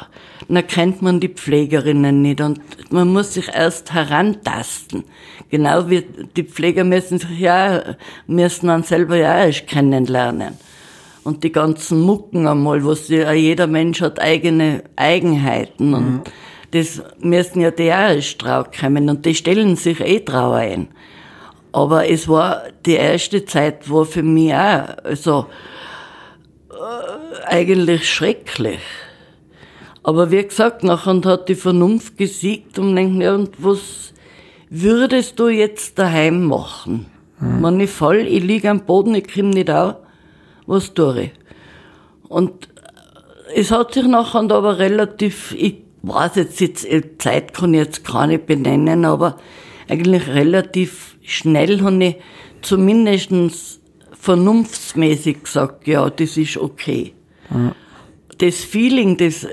dann 0.47 0.65
kennt 0.67 1.01
man 1.01 1.19
die 1.19 1.29
Pflegerinnen 1.29 2.21
nicht 2.21 2.41
und 2.41 2.59
man 2.91 3.11
muss 3.11 3.33
sich 3.33 3.49
erst 3.49 3.93
herantasten. 3.93 5.03
Genau 5.49 5.89
wie 5.89 6.03
die 6.35 6.43
Pfleger 6.43 6.83
müssen 6.83 7.19
sich 7.19 7.39
ja, 7.39 7.95
müssen 8.25 8.67
dann 8.67 8.83
selber 8.83 9.17
ja 9.17 9.45
erst 9.45 9.67
kennenlernen. 9.67 10.57
Und 11.29 11.43
die 11.43 11.51
ganzen 11.51 12.01
Mucken 12.01 12.47
einmal, 12.47 12.83
wo 12.83 12.95
sie, 12.95 13.21
jeder 13.21 13.67
Mensch 13.67 14.01
hat 14.01 14.19
eigene 14.19 14.83
Eigenheiten 14.95 15.93
und 15.93 16.11
mhm. 16.11 16.21
das 16.71 17.03
müssen 17.19 17.61
ja 17.61 17.69
die 17.69 17.91
auch 17.91 18.15
erst 18.15 18.41
drauf 18.41 18.71
kommen 18.71 19.07
und 19.11 19.27
die 19.27 19.35
stellen 19.35 19.75
sich 19.75 19.99
eh 19.99 20.21
drauf 20.21 20.55
ein. 20.55 20.87
Aber 21.71 22.09
es 22.09 22.27
war 22.27 22.63
die 22.83 22.95
erste 22.95 23.45
Zeit, 23.45 23.91
war 23.91 24.05
für 24.05 24.23
mich 24.23 24.55
auch, 24.55 24.87
also, 25.03 25.45
äh, 26.71 27.45
eigentlich 27.45 28.09
schrecklich. 28.09 28.79
Aber 30.01 30.31
wie 30.31 30.41
gesagt, 30.41 30.83
nachher 30.83 31.21
hat 31.25 31.47
die 31.47 31.53
Vernunft 31.53 32.17
gesiegt 32.17 32.79
und 32.79 32.95
denkt, 32.95 33.21
ja, 33.21 33.35
und 33.35 33.51
was 33.59 34.15
würdest 34.71 35.39
du 35.39 35.49
jetzt 35.49 35.99
daheim 35.99 36.45
machen? 36.45 37.05
Mhm. 37.39 37.63
Wenn 37.63 37.79
ich 37.81 37.91
fall, 37.91 38.17
ich 38.17 38.43
liege 38.43 38.71
am 38.71 38.79
Boden, 38.79 39.13
ich 39.13 39.31
komme 39.31 39.49
nicht 39.49 39.69
auf, 39.69 39.97
was 40.69 40.93
tue 40.93 41.23
ich? 41.23 41.31
Und 42.29 42.69
es 43.55 43.71
hat 43.71 43.93
sich 43.93 44.05
nachher 44.05 44.39
aber 44.51 44.77
relativ, 44.77 45.55
ich 45.57 45.77
weiß 46.03 46.35
jetzt, 46.35 46.59
jetzt 46.59 46.87
Zeit 47.19 47.53
kann 47.53 47.73
ich 47.73 47.79
jetzt 47.79 48.05
gar 48.05 48.27
nicht 48.27 48.45
benennen, 48.45 49.03
aber 49.03 49.37
eigentlich 49.87 50.27
relativ 50.27 51.17
schnell 51.23 51.81
habe 51.81 52.03
ich 52.03 52.15
zumindestens 52.61 53.79
vernunftsmäßig 54.11 55.43
gesagt, 55.43 55.87
ja, 55.87 56.09
das 56.09 56.37
ist 56.37 56.57
okay. 56.57 57.13
Mhm. 57.49 57.71
Das 58.37 58.63
Feeling, 58.63 59.17
das 59.17 59.47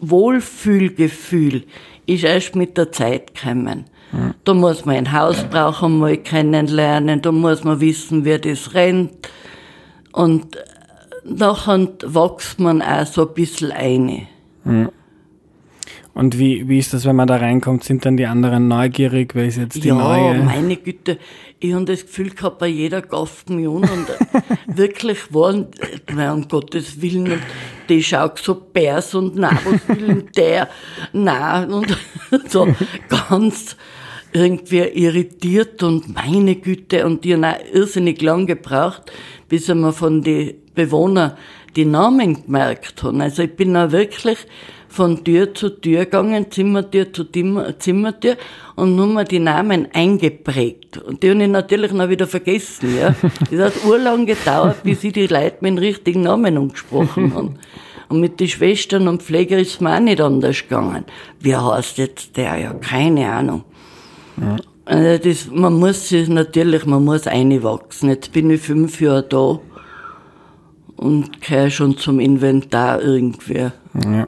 Wohlfühlgefühl 0.00 1.64
ist 2.06 2.24
erst 2.24 2.54
mit 2.54 2.76
der 2.76 2.92
Zeit 2.92 3.34
gekommen. 3.34 3.86
Mhm. 4.12 4.34
Da 4.44 4.52
muss 4.52 4.84
man 4.84 4.96
ein 4.96 5.12
Hausbrauch 5.12 5.82
einmal 5.82 6.18
kennenlernen, 6.18 7.22
da 7.22 7.32
muss 7.32 7.64
man 7.64 7.80
wissen, 7.80 8.24
wer 8.24 8.38
das 8.38 8.74
rennt. 8.74 9.28
Und 10.12 10.58
nachher 11.24 11.88
wächst 12.02 12.60
man 12.60 12.82
auch 12.82 13.06
so 13.06 13.28
ein 13.28 13.34
bisschen 13.34 13.72
ein. 13.72 14.26
Mhm. 14.64 14.90
Und 16.12 16.38
wie, 16.38 16.68
wie 16.68 16.78
ist 16.78 16.92
das, 16.92 17.04
wenn 17.06 17.16
man 17.16 17.28
da 17.28 17.36
reinkommt? 17.36 17.84
Sind 17.84 18.04
dann 18.04 18.16
die 18.16 18.26
anderen 18.26 18.68
neugierig? 18.68 19.34
Wer 19.34 19.46
ist 19.46 19.56
jetzt 19.56 19.82
die 19.82 19.88
ja, 19.88 19.94
neue? 19.94 20.36
Ja, 20.36 20.42
meine 20.42 20.76
Güte. 20.76 21.18
Ich 21.60 21.72
habe 21.72 21.84
das 21.84 22.02
Gefühl 22.02 22.30
gehabt, 22.30 22.58
bei 22.58 22.66
jeder 22.66 23.00
gafft 23.00 23.48
mich 23.48 23.66
an 23.66 23.74
und 23.76 24.06
wirklich 24.66 25.32
waren, 25.32 25.68
um 26.32 26.48
Gottes 26.48 27.00
Willen, 27.00 27.32
und 27.32 27.42
die 27.88 28.02
schaut 28.02 28.38
so 28.38 28.54
bärs 28.54 29.14
und 29.14 29.36
na, 29.36 29.50
was 29.64 29.88
will 29.88 30.06
denn 30.06 30.28
der? 30.36 30.68
Na, 31.12 31.64
und 31.64 31.96
so 32.48 32.68
ganz 33.08 33.76
irgendwie 34.32 34.78
irritiert 34.78 35.82
und 35.82 36.14
meine 36.14 36.56
Güte 36.56 37.04
und 37.06 37.24
die 37.24 37.34
haben 37.34 37.44
auch 37.44 37.56
irrsinnig 37.72 38.22
lang 38.22 38.46
gebraucht, 38.46 39.10
bis 39.48 39.68
wir 39.68 39.92
von 39.92 40.22
den 40.22 40.54
Bewohnern 40.74 41.32
die 41.76 41.84
Namen 41.84 42.44
gemerkt 42.44 43.02
haben. 43.02 43.20
Also 43.20 43.42
ich 43.42 43.54
bin 43.54 43.74
da 43.74 43.92
wirklich 43.92 44.38
von 44.88 45.22
Tür 45.24 45.54
zu 45.54 45.70
Tür 45.70 46.04
gegangen, 46.04 46.50
Zimmertür 46.50 47.12
zu 47.12 47.24
Zimmertür 47.78 48.36
und 48.74 48.96
nur 48.96 49.06
mal 49.06 49.24
die 49.24 49.38
Namen 49.38 49.88
eingeprägt. 49.92 50.98
Und 50.98 51.22
die 51.22 51.30
habe 51.30 51.42
ich 51.42 51.48
natürlich 51.48 51.92
noch 51.92 52.08
wieder 52.08 52.26
vergessen, 52.26 52.96
ja. 52.98 53.14
Das 53.50 53.76
hat 53.76 53.84
urlang 53.84 54.26
gedauert, 54.26 54.82
bis 54.82 55.04
ich 55.04 55.12
die 55.12 55.28
Leute 55.28 55.58
mit 55.60 55.72
den 55.72 55.78
richtigen 55.78 56.22
Namen 56.22 56.56
angesprochen 56.56 57.34
habe. 57.34 57.54
Und 58.08 58.20
mit 58.20 58.40
den 58.40 58.48
Schwestern 58.48 59.06
und 59.06 59.22
Pfleger 59.22 59.58
ist 59.58 59.74
es 59.74 59.80
mir 59.80 59.94
auch 59.94 60.00
nicht 60.00 60.20
anders 60.20 60.62
gegangen. 60.62 61.04
Wie 61.38 61.54
heißt 61.54 61.98
jetzt 61.98 62.36
der? 62.36 62.56
Ja, 62.58 62.74
keine 62.74 63.30
Ahnung. 63.30 63.64
Ja. 64.40 64.56
Also 64.84 65.28
das, 65.28 65.48
man 65.50 65.74
muss 65.74 66.08
sich 66.08 66.28
natürlich, 66.28 66.86
man 66.86 67.04
muss 67.04 67.26
einwachsen. 67.26 68.08
Jetzt 68.08 68.32
bin 68.32 68.50
ich 68.50 68.60
fünf 68.60 69.00
Jahre 69.00 69.22
da 69.22 69.60
und 70.96 71.40
gehöre 71.40 71.70
schon 71.70 71.96
zum 71.96 72.18
Inventar 72.18 73.00
irgendwie. 73.00 73.70
Ja. 74.04 74.26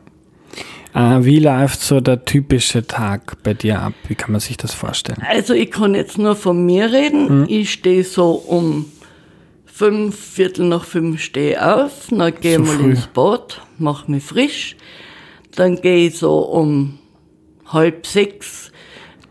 Äh, 0.94 1.24
wie 1.24 1.38
läuft 1.38 1.80
so 1.80 2.00
der 2.00 2.24
typische 2.24 2.86
Tag 2.86 3.42
bei 3.42 3.54
dir 3.54 3.80
ab? 3.80 3.94
Wie 4.08 4.14
kann 4.14 4.32
man 4.32 4.40
sich 4.40 4.56
das 4.56 4.74
vorstellen? 4.74 5.22
Also 5.28 5.54
ich 5.54 5.70
kann 5.70 5.94
jetzt 5.94 6.18
nur 6.18 6.36
von 6.36 6.64
mir 6.64 6.92
reden. 6.92 7.40
Mhm. 7.40 7.46
Ich 7.48 7.72
stehe 7.72 8.04
so 8.04 8.32
um 8.32 8.86
fünf, 9.64 10.16
Viertel 10.16 10.66
nach 10.66 10.84
fünf 10.84 11.20
stehe 11.20 11.74
auf, 11.74 12.08
dann 12.10 12.34
gehe 12.40 12.58
ich 12.60 12.66
so 12.66 12.72
mal 12.72 12.78
früh. 12.78 12.90
ins 12.90 13.06
Bad, 13.06 13.60
mache 13.78 14.10
mich 14.10 14.22
frisch. 14.22 14.76
Dann 15.56 15.76
gehe 15.76 16.08
ich 16.08 16.18
so 16.18 16.38
um 16.38 16.98
halb 17.66 18.06
sechs, 18.06 18.71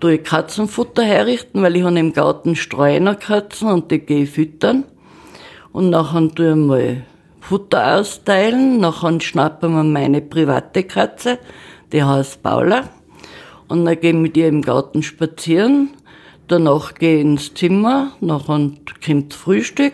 tue 0.01 0.15
ich 0.15 0.24
Katzenfutter 0.24 1.03
herrichten, 1.03 1.62
weil 1.62 1.77
ich 1.77 1.84
habe 1.84 1.98
im 1.98 2.12
Garten 2.12 2.55
Streunerkatzen 2.55 3.70
und 3.70 3.91
die 3.91 4.00
gehe 4.00 4.24
ich 4.24 4.31
füttern. 4.31 4.84
Und 5.72 5.89
nachher 5.89 6.27
tue 6.36 6.50
ich 6.50 6.55
mal 6.55 7.03
Futter 7.39 7.98
austeilen. 7.98 8.79
Nachher 8.79 9.22
schnappen 9.22 9.72
wir 9.74 9.84
meine 9.84 10.22
private 10.22 10.84
Katze, 10.84 11.39
die 11.93 12.03
heißt 12.03 12.43
Paula. 12.43 12.89
Und 13.67 13.86
dann 13.86 14.00
gehen 14.00 14.17
wir 14.17 14.24
mit 14.24 14.38
ihr 14.38 14.48
im 14.48 14.62
Garten 14.62 15.03
spazieren. 15.03 15.91
Danach 16.48 16.96
gehe 16.96 17.15
ich 17.15 17.22
ins 17.22 17.53
Zimmer, 17.53 18.12
nachher 18.20 18.72
kommt 19.05 19.34
Frühstück, 19.34 19.93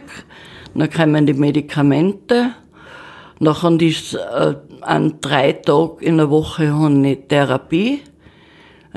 dann 0.74 0.90
kommen 0.90 1.28
die 1.28 1.34
Medikamente. 1.34 2.54
Nachher 3.40 3.80
ist 3.80 4.16
äh, 4.16 4.56
an 4.82 5.22
drei 5.22 5.52
Tagen 5.52 6.00
in 6.00 6.18
der 6.18 6.32
Woche 6.32 6.64
ich 6.64 7.28
Therapie. 7.28 8.02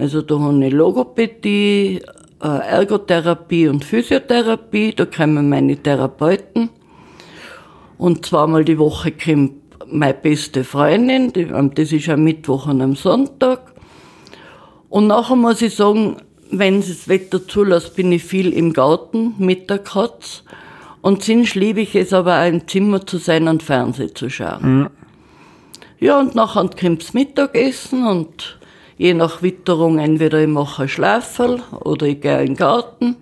Also 0.01 0.23
da 0.23 0.39
habe 0.39 0.65
ich 0.65 0.73
Logopädie, 0.73 2.01
äh, 2.43 2.47
Ergotherapie 2.47 3.69
und 3.69 3.85
Physiotherapie. 3.85 4.95
Da 4.95 5.05
kommen 5.05 5.51
meine 5.51 5.77
Therapeuten. 5.77 6.71
Und 7.99 8.25
zweimal 8.25 8.65
die 8.65 8.79
Woche 8.79 9.13
kommt 9.13 9.61
meine 9.87 10.15
beste 10.15 10.65
Freundin, 10.65 11.33
das 11.75 11.93
ist 11.93 12.09
am 12.09 12.25
Mittwoch 12.25 12.67
und 12.67 12.81
am 12.81 12.97
Sonntag. 12.97 13.75
Und 14.89 15.09
nachher 15.09 15.37
muss 15.37 15.61
ich 15.61 15.75
sagen, 15.75 16.17
wenn 16.51 16.79
es 16.79 16.89
das 16.89 17.09
Wetter 17.09 17.47
zulässt, 17.47 17.97
bin 17.97 18.13
ich 18.13 18.25
viel 18.25 18.53
im 18.53 18.73
Garten 18.73 19.35
mit 19.39 19.69
der 19.69 19.79
Katz. 19.79 20.45
Und 21.03 21.23
sonst 21.25 21.55
liebe 21.57 21.81
ich 21.81 21.95
es 21.95 22.13
aber 22.13 22.41
auch 22.41 22.47
im 22.49 22.67
Zimmer 22.67 23.05
zu 23.05 23.19
sein 23.19 23.49
und 23.49 23.63
Fernsehen 23.63 24.15
zu 24.15 24.31
schauen. 24.31 24.61
Mhm. 24.63 24.91
Ja, 25.99 26.21
und 26.21 26.35
nachher 26.35 26.71
kommt 26.71 27.03
das 27.03 27.13
Mittagessen 27.13 28.07
und 28.07 28.60
je 29.01 29.15
nach 29.15 29.41
Witterung 29.41 29.99
entweder 29.99 30.43
ich 30.43 30.49
mache 30.49 30.83
ein 30.83 30.89
Schlaferl 30.89 31.63
oder 31.81 32.07
ich 32.07 32.21
gehe 32.21 32.41
in 32.41 32.49
den 32.49 32.57
Garten. 32.57 33.17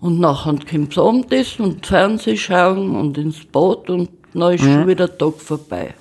Und 0.00 0.18
nachher 0.18 0.56
kommt 0.68 0.98
Abendessen 0.98 1.64
und 1.64 1.86
Fernsehen 1.86 2.36
schauen 2.36 2.96
und 2.96 3.16
ins 3.16 3.44
Bad 3.44 3.88
und 3.88 4.10
dann 4.34 4.54
ist 4.54 4.64
mhm. 4.64 4.72
schon 4.72 4.88
wieder 4.88 5.06
der 5.06 5.16
Tag 5.16 5.34
vorbei. 5.38 5.94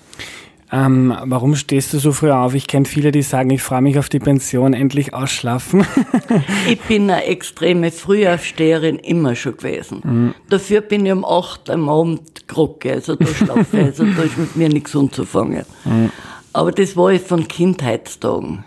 Ähm, 0.72 1.16
warum 1.26 1.56
stehst 1.56 1.94
du 1.94 2.00
so 2.00 2.12
früh 2.14 2.32
auf? 2.32 2.56
Ich 2.56 2.66
kenne 2.66 2.86
viele, 2.86 3.12
die 3.12 3.22
sagen, 3.22 3.52
ich 3.52 3.62
freue 3.62 3.84
mich 3.84 4.00
auf 4.00 4.10
die 4.10 4.18
Pension, 4.18 4.74
endlich 4.74 5.14
ausschlafen. 5.14 5.86
ich 6.68 6.82
bin 6.82 7.12
eine 7.12 7.26
extreme 7.26 7.92
Frühaufsteherin 7.92 8.98
immer 8.98 9.36
schon 9.36 9.56
gewesen. 9.56 10.02
Mhm. 10.04 10.34
Dafür 10.50 10.82
bin 10.82 11.06
ich 11.06 11.12
um 11.12 11.24
acht 11.26 11.70
am 11.70 11.90
Abend 11.90 12.48
grocke, 12.48 12.94
also 12.94 13.16
da 13.16 13.28
schlafe 13.28 13.78
ich, 13.78 13.84
also 13.84 14.04
da 14.04 14.24
ist 14.24 14.38
mit 14.40 14.56
mir 14.56 14.70
nichts 14.70 14.96
anzufangen. 14.96 15.64
Mhm. 15.86 16.10
Aber 16.54 16.72
das 16.72 16.96
war 16.96 17.12
ich 17.12 17.22
von 17.22 17.48
Kindheitstagen. 17.48 18.64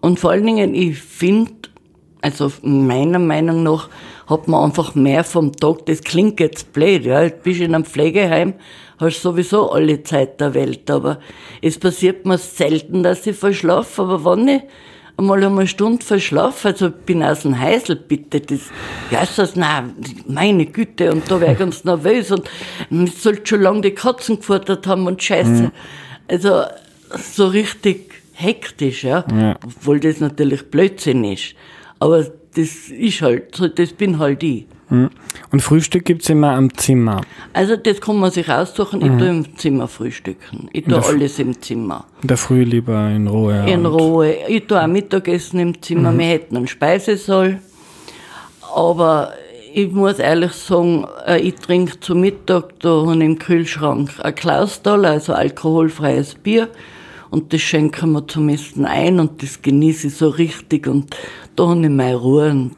Und 0.00 0.20
vor 0.20 0.32
allen 0.32 0.46
Dingen, 0.46 0.74
ich 0.74 0.98
finde, 0.98 1.52
also 2.20 2.52
meiner 2.62 3.18
Meinung 3.18 3.62
nach, 3.62 3.88
hat 4.26 4.48
man 4.48 4.64
einfach 4.64 4.94
mehr 4.94 5.24
vom 5.24 5.52
Tag. 5.52 5.86
Das 5.86 6.02
klingt 6.02 6.40
jetzt 6.40 6.72
blöd, 6.72 7.04
ja. 7.04 7.28
Du 7.28 7.36
bist 7.42 7.60
in 7.60 7.74
einem 7.74 7.84
Pflegeheim, 7.84 8.54
hast 8.98 9.22
sowieso 9.22 9.70
alle 9.70 10.02
Zeit 10.02 10.40
der 10.40 10.54
Welt. 10.54 10.90
Aber 10.90 11.20
es 11.60 11.78
passiert 11.78 12.26
mir 12.26 12.38
selten, 12.38 13.02
dass 13.02 13.26
ich 13.26 13.36
verschlafe. 13.36 14.02
Aber 14.02 14.24
wenn 14.24 14.48
ich 14.48 14.62
einmal 15.16 15.42
eine 15.44 15.66
Stunde 15.66 16.04
verschlafe, 16.04 16.68
also 16.68 16.88
ich 16.88 16.94
bin 17.06 17.22
aus 17.22 17.42
dem 17.42 17.58
Heisel, 17.58 17.96
bitte, 17.96 18.40
das, 18.40 18.60
ja, 19.10 19.22
ist 19.22 19.38
das, 19.38 19.56
nein, 19.56 19.94
meine 20.26 20.66
Güte, 20.66 21.12
und 21.12 21.30
da 21.30 21.40
wäre 21.40 21.52
ich 21.52 21.58
ganz 21.58 21.84
nervös 21.84 22.30
und 22.30 22.48
ich 22.90 23.14
sollte 23.14 23.46
schon 23.46 23.62
lange 23.62 23.82
die 23.82 23.92
Katzen 23.92 24.36
gefuttert 24.36 24.86
haben 24.86 25.06
und 25.06 25.22
Scheiße. 25.22 25.50
Mhm. 25.50 25.70
Also, 26.28 26.62
so 27.18 27.46
richtig 27.46 28.12
hektisch, 28.32 29.04
ja. 29.04 29.24
Ja. 29.32 29.56
Obwohl 29.64 30.00
das 30.00 30.20
natürlich 30.20 30.70
Blödsinn 30.70 31.24
ist. 31.24 31.54
Aber 32.00 32.24
das 32.56 32.88
ist 32.88 33.22
halt, 33.22 33.54
so, 33.54 33.68
das 33.68 33.92
bin 33.92 34.18
halt 34.18 34.42
ich. 34.42 34.66
Hm. 34.88 35.08
Und 35.50 35.60
Frühstück 35.60 36.04
gibt's 36.04 36.28
immer 36.28 36.50
am 36.50 36.72
Zimmer. 36.74 37.22
Also 37.52 37.76
das 37.76 38.00
kann 38.00 38.18
man 38.18 38.30
sich 38.30 38.50
aussuchen, 38.50 39.00
ich 39.00 39.18
tue 39.18 39.28
im 39.28 39.56
Zimmer 39.56 39.88
frühstücken. 39.88 40.68
Ich 40.72 40.84
tue 40.84 41.02
alles 41.02 41.38
im 41.38 41.60
Zimmer. 41.60 42.04
In 42.22 42.28
der 42.28 42.36
Früh 42.36 42.64
lieber 42.64 43.08
in 43.08 43.26
Ruhe. 43.26 43.64
In 43.66 43.86
und- 43.86 43.94
Ruhe. 43.98 44.34
Ich 44.46 44.66
tue 44.66 44.80
auch 44.80 44.86
Mittagessen 44.86 45.58
im 45.60 45.80
Zimmer. 45.80 46.16
Wir 46.16 46.26
hätten 46.26 46.56
einen 46.56 46.68
Speisesaal. 46.68 47.60
Aber 48.74 49.32
ich 49.72 49.90
muss 49.90 50.18
ehrlich 50.18 50.52
sagen, 50.52 51.06
äh, 51.26 51.38
ich 51.40 51.54
trinke 51.56 51.98
zu 52.00 52.14
Mittag 52.14 52.78
da 52.80 53.04
ich 53.10 53.20
im 53.20 53.38
Kühlschrank 53.38 54.10
ein 54.22 54.34
Klausthal, 54.34 55.04
also 55.06 55.32
alkoholfreies 55.32 56.34
Bier. 56.34 56.68
Und 57.34 57.52
das 57.52 57.62
schenken 57.62 58.12
wir 58.12 58.28
zum 58.28 58.48
Essen 58.48 58.84
ein 58.84 59.18
und 59.18 59.42
das 59.42 59.60
genieße 59.60 60.06
ich 60.06 60.14
so 60.14 60.28
richtig 60.28 60.86
und 60.86 61.16
da 61.56 61.68
habe 61.68 61.82
ich 61.82 61.88
meine 61.88 62.14
Ruhe. 62.14 62.50
Und 62.50 62.76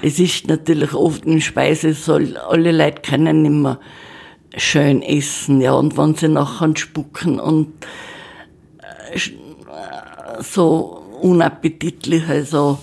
es 0.00 0.20
ist 0.20 0.46
natürlich 0.46 0.94
oft 0.94 1.26
im 1.26 1.40
Speisesaal, 1.40 2.36
alle 2.36 2.70
Leute 2.70 3.02
können 3.02 3.42
nicht 3.42 3.50
mehr 3.50 3.80
schön 4.56 5.02
essen, 5.02 5.60
ja, 5.60 5.72
und 5.72 5.98
wenn 5.98 6.14
sie 6.14 6.28
nachher 6.28 6.76
spucken 6.76 7.40
und 7.40 7.72
so 10.38 11.02
unappetitlich. 11.20 12.28
Also 12.28 12.78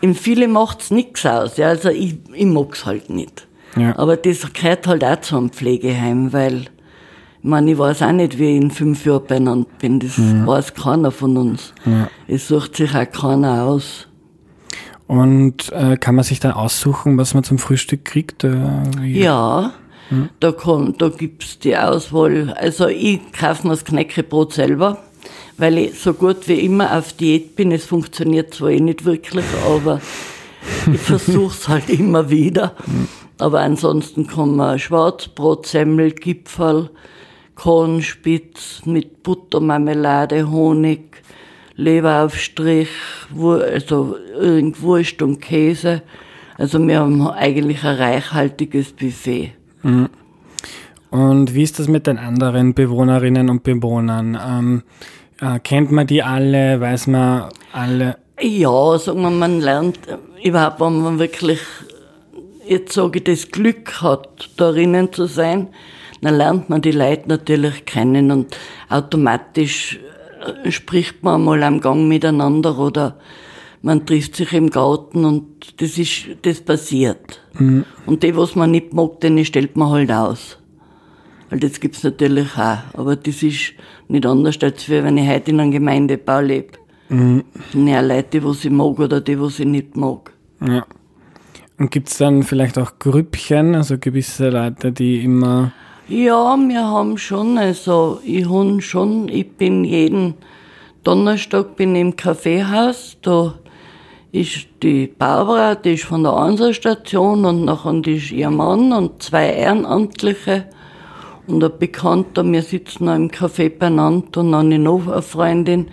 im 0.00 0.14
Viele 0.14 0.48
macht's 0.48 0.90
nix 0.90 1.26
aus. 1.26 1.58
Ja, 1.58 1.68
also 1.68 1.90
ich, 1.90 2.16
ich 2.32 2.46
mag's 2.46 2.86
halt 2.86 3.10
nicht. 3.10 3.46
Ja. 3.76 3.98
Aber 3.98 4.16
das 4.16 4.50
gehört 4.52 4.86
halt 4.86 5.04
auch 5.04 5.20
zu 5.20 5.36
einem 5.36 5.50
Pflegeheim, 5.50 6.32
weil 6.32 6.66
ich 7.42 7.48
meine, 7.48 7.70
ich 7.72 7.78
weiß 7.78 8.02
auch 8.02 8.12
nicht, 8.12 8.38
wie 8.38 8.56
ich 8.56 8.62
in 8.62 8.70
fünf 8.70 9.04
Jahren 9.06 9.24
beieinander 9.26 9.68
bin. 9.78 10.00
Das 10.00 10.18
weiß 10.18 10.74
keiner 10.74 11.10
von 11.10 11.36
uns. 11.36 11.72
Es 12.26 12.48
sucht 12.48 12.76
sich 12.76 12.94
auch 12.94 13.10
keiner 13.10 13.62
aus. 13.64 14.06
Und 15.06 15.72
äh, 15.72 15.96
kann 15.96 16.16
man 16.16 16.24
sich 16.24 16.38
dann 16.40 16.52
aussuchen, 16.52 17.16
was 17.16 17.32
man 17.34 17.42
zum 17.44 17.58
Frühstück 17.58 18.04
kriegt? 18.04 18.44
Äh, 18.44 18.58
Ja, 19.02 19.72
da, 20.40 20.52
kommt, 20.52 21.00
da 21.00 21.08
gibt's 21.08 21.58
die 21.58 21.76
Auswahl. 21.76 22.54
Also 22.58 22.88
ich 22.88 23.20
kaufe 23.32 23.66
mir 23.66 23.72
das 23.74 23.84
Knäckebrot 23.84 24.52
selber, 24.52 24.98
weil 25.56 25.78
ich 25.78 25.98
so 25.98 26.12
gut 26.14 26.46
wie 26.48 26.60
immer 26.60 26.96
auf 26.96 27.12
Diät 27.14 27.56
bin. 27.56 27.72
Es 27.72 27.86
funktioniert 27.86 28.52
zwar 28.54 28.70
eh 28.70 28.80
nicht 28.80 29.04
wirklich, 29.04 29.44
aber 29.66 30.00
ich 30.92 31.00
versuch's 31.00 31.68
halt 31.68 31.88
immer 31.88 32.28
wieder. 32.28 32.74
Aber 33.38 33.60
ansonsten 33.60 34.26
kann 34.26 34.56
man 34.56 34.78
Schwarzbrot, 34.78 35.66
Semmel, 35.66 36.10
Gipfel, 36.12 36.90
Kornspitz 37.58 38.82
mit 38.84 39.24
Butter, 39.24 39.58
Marmelade, 39.58 40.48
Honig, 40.48 41.22
Leberaufstrich, 41.74 42.88
also 43.36 44.16
Wurst 44.80 45.20
und 45.22 45.40
Käse. 45.40 46.02
Also 46.56 46.78
wir 46.86 47.00
haben 47.00 47.26
eigentlich 47.28 47.82
ein 47.82 47.96
reichhaltiges 47.96 48.92
Buffet. 48.92 49.52
Und 51.10 51.54
wie 51.54 51.62
ist 51.64 51.80
das 51.80 51.88
mit 51.88 52.06
den 52.06 52.18
anderen 52.18 52.74
Bewohnerinnen 52.74 53.50
und 53.50 53.64
Bewohnern? 53.64 54.38
Ähm, 54.40 54.82
äh, 55.40 55.58
kennt 55.58 55.90
man 55.90 56.06
die 56.06 56.22
alle? 56.22 56.80
Weiß 56.80 57.08
man 57.08 57.48
alle? 57.72 58.18
Ja, 58.40 58.98
sagen 58.98 59.22
wir, 59.22 59.30
man 59.30 59.60
lernt 59.60 59.98
äh, 60.06 60.46
überhaupt, 60.46 60.80
wenn 60.80 61.00
man 61.00 61.18
wirklich, 61.18 61.60
jetzt 62.66 62.92
sage 62.92 63.18
ich, 63.18 63.24
das 63.24 63.50
Glück 63.50 64.00
hat, 64.00 64.50
darinnen 64.56 65.12
zu 65.12 65.26
sein, 65.26 65.68
dann 66.20 66.36
lernt 66.36 66.68
man 66.68 66.82
die 66.82 66.92
Leute 66.92 67.28
natürlich 67.28 67.84
kennen 67.84 68.30
und 68.30 68.56
automatisch 68.88 69.98
äh, 70.64 70.70
spricht 70.70 71.22
man 71.22 71.44
mal 71.44 71.62
am 71.62 71.80
Gang 71.80 72.08
miteinander 72.08 72.78
oder 72.78 73.18
man 73.82 74.06
trifft 74.06 74.36
sich 74.36 74.52
im 74.52 74.70
Garten 74.70 75.24
und 75.24 75.80
das 75.80 75.98
ist, 75.98 76.26
das 76.42 76.60
passiert. 76.60 77.40
Und 78.06 78.22
die, 78.22 78.36
was 78.36 78.56
man 78.56 78.72
nicht 78.72 78.92
mag, 78.92 79.20
den 79.20 79.44
stellt 79.44 79.76
man 79.76 79.90
halt 79.90 80.10
aus. 80.10 80.58
Weil 81.50 81.60
das 81.60 81.80
gibt's 81.80 82.02
natürlich 82.02 82.56
auch. 82.56 82.78
Aber 82.94 83.16
das 83.16 83.42
ist 83.42 83.74
nicht 84.08 84.26
anders, 84.26 84.58
als 84.62 84.88
wenn 84.88 85.16
ich 85.16 85.28
heute 85.28 85.50
in 85.50 85.60
einem 85.60 85.70
Gemeindebau 85.70 86.40
lebe. 86.40 86.78
Mhm. 87.08 87.44
Ja, 87.72 88.00
Leute, 88.00 88.40
die 88.40 88.44
was 88.44 88.64
ich 88.64 88.70
mag 88.70 88.98
oder 88.98 89.20
die, 89.20 89.40
was 89.40 89.58
ich 89.58 89.66
nicht 89.66 89.96
mag. 89.96 90.32
Ja. 90.60 90.84
Und 91.78 91.90
gibt's 91.90 92.18
dann 92.18 92.42
vielleicht 92.42 92.76
auch 92.78 92.98
Grüppchen, 92.98 93.74
also 93.74 93.96
gewisse 93.98 94.50
Leute, 94.50 94.92
die 94.92 95.22
immer. 95.22 95.72
Ja, 96.10 96.56
wir 96.56 96.84
haben 96.86 97.18
schon, 97.18 97.58
also 97.58 98.20
ich 98.24 98.48
hab 98.48 98.80
schon, 98.82 99.28
ich 99.28 99.46
bin 99.58 99.84
jeden 99.84 100.36
Donnerstag 101.04 101.76
bin 101.76 101.94
ich 101.94 102.00
im 102.00 102.16
Kaffeehaus, 102.16 103.18
da 103.20 103.52
ist 104.32 104.68
die 104.82 105.06
Barbara, 105.06 105.74
die 105.74 105.92
ist 105.92 106.04
von 106.04 106.22
der 106.22 106.34
Einsatzstation 106.34 107.44
und 107.44 107.66
nachher 107.66 108.06
ist 108.06 108.32
ihr 108.32 108.48
Mann 108.48 108.90
und 108.94 109.22
zwei 109.22 109.52
Ehrenamtliche 109.52 110.64
und 111.46 111.62
ein 111.62 111.78
Bekannter, 111.78 112.42
wir 112.50 112.62
sitzen 112.62 113.04
noch 113.04 113.14
im 113.14 113.28
Café 113.28 113.68
beieinander 113.68 114.40
und 114.40 114.52
dann 114.52 114.54
habe 114.54 114.78
noch 114.78 115.12
eine 115.12 115.20
Freundin, 115.20 115.88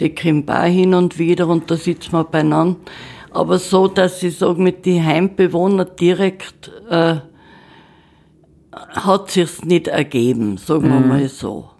die 0.00 0.14
kommt 0.14 0.50
auch 0.50 0.64
hin 0.64 0.94
und 0.94 1.18
wieder 1.18 1.46
und 1.46 1.70
da 1.70 1.76
sitzen 1.76 2.12
wir 2.12 2.24
beieinander. 2.24 2.76
Aber 3.32 3.58
so, 3.58 3.86
dass 3.86 4.22
ich 4.22 4.38
sage, 4.38 4.62
mit 4.62 4.86
den 4.86 5.04
Heimbewohnern 5.04 5.88
direkt 6.00 6.72
äh, 6.88 7.16
hat 8.90 9.30
sich's 9.30 9.64
nicht 9.64 9.88
ergeben, 9.88 10.56
sagen 10.56 10.88
wir 10.88 11.00
mal 11.00 11.28
so. 11.28 11.70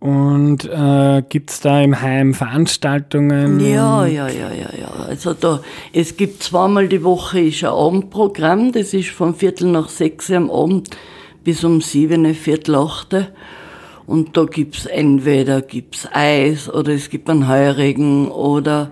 Und 0.00 0.64
äh, 0.64 1.22
gibt's 1.28 1.60
da 1.60 1.82
im 1.82 2.00
Heim 2.00 2.32
Veranstaltungen? 2.32 3.60
Ja, 3.60 4.06
ja, 4.06 4.28
ja, 4.28 4.50
ja, 4.50 4.70
ja. 4.78 4.88
Also 5.06 5.34
da, 5.34 5.60
es 5.92 6.16
gibt 6.16 6.42
zweimal 6.42 6.88
die 6.88 7.04
Woche 7.04 7.40
ist 7.40 7.62
ein 7.64 7.70
Abendprogramm, 7.70 8.72
das 8.72 8.94
ist 8.94 9.10
von 9.10 9.34
Viertel 9.34 9.70
nach 9.70 9.90
sechs 9.90 10.30
am 10.30 10.50
Abend 10.50 10.88
bis 11.44 11.64
um 11.64 11.82
sieben, 11.82 12.34
Viertel 12.34 12.76
acht. 12.76 13.14
Und 14.06 14.36
da 14.36 14.44
gibt's 14.44 14.86
entweder 14.86 15.60
gibt's 15.60 16.08
Eis 16.12 16.72
oder 16.72 16.92
es 16.94 17.10
gibt 17.10 17.28
einen 17.28 17.46
Heurigen 17.46 18.28
oder 18.28 18.90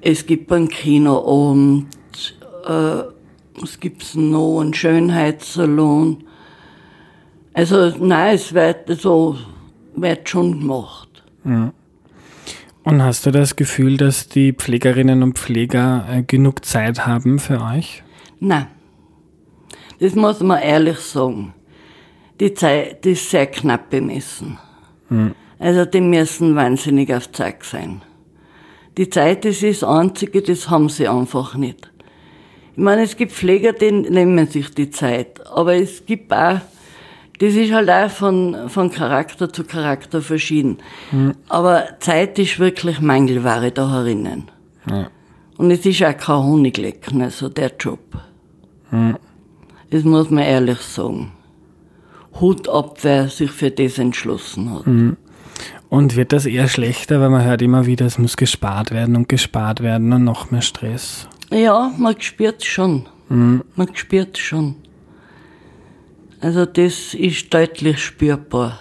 es 0.00 0.26
gibt 0.26 0.52
einen 0.52 0.68
Kinoabend, 0.68 1.86
äh, 2.66 3.11
was 3.60 3.80
gibt's 3.80 4.14
noch, 4.14 4.60
einen 4.60 4.74
Schönheitssalon. 4.74 6.24
Also 7.54 7.92
nein, 7.98 8.34
es 8.34 8.52
wird 8.52 8.88
so 9.00 9.36
wird 9.94 10.28
schon 10.28 10.60
gemacht. 10.60 11.22
Und 12.84 13.02
hast 13.02 13.26
du 13.26 13.30
das 13.30 13.56
Gefühl, 13.56 13.96
dass 13.96 14.28
die 14.28 14.52
Pflegerinnen 14.52 15.22
und 15.22 15.38
Pfleger 15.38 16.06
äh, 16.10 16.22
genug 16.22 16.64
Zeit 16.64 17.06
haben 17.06 17.38
für 17.38 17.60
euch? 17.60 18.02
Nein. 18.40 18.66
Das 20.00 20.14
muss 20.14 20.40
man 20.40 20.60
ehrlich 20.60 20.98
sagen. 20.98 21.54
Die 22.40 22.54
Zeit 22.54 23.04
die 23.04 23.12
ist 23.12 23.30
sehr 23.30 23.46
knapp 23.46 23.90
bemessen. 23.90 24.58
Also 25.58 25.84
die 25.84 26.00
müssen 26.00 26.56
wahnsinnig 26.56 27.14
auf 27.14 27.30
Zeit 27.30 27.62
sein. 27.62 28.02
Die 28.96 29.08
Zeit, 29.08 29.44
das 29.44 29.62
ist 29.62 29.82
das 29.82 29.88
Einzige, 29.88 30.42
das 30.42 30.68
haben 30.68 30.88
sie 30.88 31.06
einfach 31.06 31.54
nicht. 31.54 31.91
Ich 32.74 32.82
meine, 32.82 33.02
es 33.02 33.16
gibt 33.16 33.32
Pfleger, 33.32 33.72
die 33.72 33.92
nehmen 33.92 34.46
sich 34.46 34.70
die 34.70 34.90
Zeit. 34.90 35.46
Aber 35.48 35.74
es 35.74 36.06
gibt 36.06 36.32
auch, 36.32 36.60
das 37.38 37.54
ist 37.54 37.72
halt 37.72 37.90
auch 37.90 38.10
von, 38.10 38.68
von 38.68 38.90
Charakter 38.90 39.52
zu 39.52 39.64
Charakter 39.64 40.22
verschieden. 40.22 40.78
Aber 41.48 41.84
Zeit 42.00 42.38
ist 42.38 42.58
wirklich 42.58 43.00
Mangelware 43.00 43.70
da 43.70 43.90
herinnen. 43.90 44.50
Ja. 44.88 45.08
Und 45.58 45.70
es 45.70 45.84
ist 45.84 46.02
auch 46.02 46.16
kein 46.16 46.42
Honiglecken, 46.42 47.20
also 47.20 47.48
der 47.48 47.72
Job. 47.78 48.00
Das 49.90 50.04
muss 50.04 50.30
man 50.30 50.44
ehrlich 50.44 50.78
sagen. 50.80 51.32
Hut 52.40 52.68
ab, 52.68 52.98
wer 53.02 53.28
sich 53.28 53.50
für 53.50 53.70
das 53.70 53.98
entschlossen 53.98 54.72
hat. 54.72 54.86
Und 55.90 56.16
wird 56.16 56.32
das 56.32 56.46
eher 56.46 56.68
schlechter, 56.68 57.20
weil 57.20 57.28
man 57.28 57.44
hört 57.44 57.60
immer 57.60 57.84
wieder, 57.84 58.06
es 58.06 58.18
muss 58.18 58.38
gespart 58.38 58.90
werden 58.92 59.14
und 59.14 59.28
gespart 59.28 59.82
werden 59.82 60.10
und 60.14 60.24
noch 60.24 60.50
mehr 60.50 60.62
Stress. 60.62 61.28
Ja, 61.52 61.92
man 61.98 62.20
spürt 62.20 62.64
schon. 62.64 63.06
Man 63.28 63.94
spürt 63.94 64.38
schon. 64.38 64.76
Also 66.40 66.66
das 66.66 67.14
ist 67.14 67.52
deutlich 67.52 68.02
spürbar. 68.02 68.80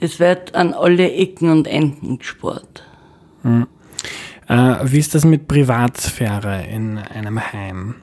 Es 0.00 0.18
wird 0.18 0.54
an 0.54 0.72
alle 0.72 1.12
Ecken 1.12 1.50
und 1.50 1.66
Enden 1.66 2.18
gespart. 2.18 2.84
Äh, 4.48 4.76
wie 4.84 4.98
ist 4.98 5.14
das 5.14 5.24
mit 5.24 5.46
Privatsphäre 5.46 6.64
in 6.66 6.98
einem 6.98 7.40
Heim? 7.52 7.96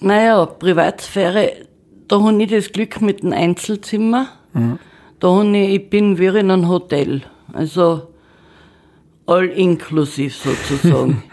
Naja, 0.00 0.44
Privatsphäre, 0.44 1.66
da 2.08 2.20
habe 2.20 2.42
ich 2.42 2.50
das 2.50 2.72
Glück 2.72 3.00
mit 3.00 3.22
dem 3.22 3.32
Einzelzimmer. 3.32 4.28
Da 5.20 5.28
habe 5.28 5.56
ich, 5.56 5.74
ich 5.76 5.90
bin 5.90 6.18
wie 6.18 6.26
in 6.26 6.50
einem 6.50 6.68
Hotel. 6.68 7.22
Also 7.52 8.12
all 9.26 9.46
inklusiv 9.46 10.36
sozusagen. 10.36 11.22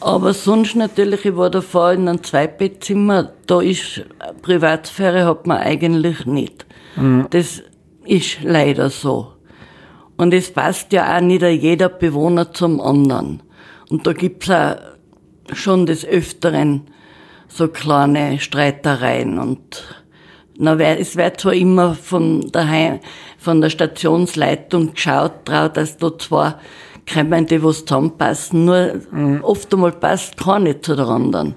Aber 0.00 0.34
sonst 0.34 0.76
natürlich, 0.76 1.24
ich 1.24 1.36
war 1.36 1.50
davor 1.50 1.92
in 1.92 2.08
einem 2.08 2.22
Zweibettzimmer, 2.22 3.32
da 3.46 3.60
ist 3.60 4.02
Privatsphäre 4.42 5.24
hat 5.24 5.46
man 5.46 5.58
eigentlich 5.58 6.26
nicht. 6.26 6.66
Mhm. 6.96 7.26
Das 7.30 7.62
ist 8.04 8.42
leider 8.42 8.90
so. 8.90 9.32
Und 10.16 10.32
es 10.32 10.52
passt 10.52 10.92
ja 10.92 11.16
auch 11.16 11.20
nicht 11.20 11.42
jeder 11.42 11.88
Bewohner 11.88 12.52
zum 12.52 12.80
anderen. 12.80 13.42
Und 13.90 14.06
da 14.06 14.12
gibt's 14.12 14.50
auch 14.50 14.76
schon 15.52 15.86
des 15.86 16.04
Öfteren 16.04 16.82
so 17.48 17.68
kleine 17.68 18.38
Streitereien 18.40 19.38
und 19.38 19.84
na, 20.58 20.74
es 20.78 21.16
wird 21.16 21.40
zwar 21.40 21.52
immer 21.52 21.94
von 21.94 22.50
der, 22.50 23.00
von 23.38 23.60
der 23.60 23.68
Stationsleitung 23.68 24.94
geschaut, 24.94 25.32
drauf, 25.44 25.72
dass 25.74 25.98
da 25.98 26.16
zwar 26.18 26.60
kommen, 27.12 27.46
die 27.46 27.62
was 27.62 27.84
zusammenpassen, 27.84 28.64
nur 28.64 29.00
mhm. 29.10 29.40
oft 29.42 29.72
einmal 29.72 29.92
passt 29.92 30.36
keiner 30.36 30.80
zu 30.80 30.96
der 30.96 31.08
anderen. 31.08 31.54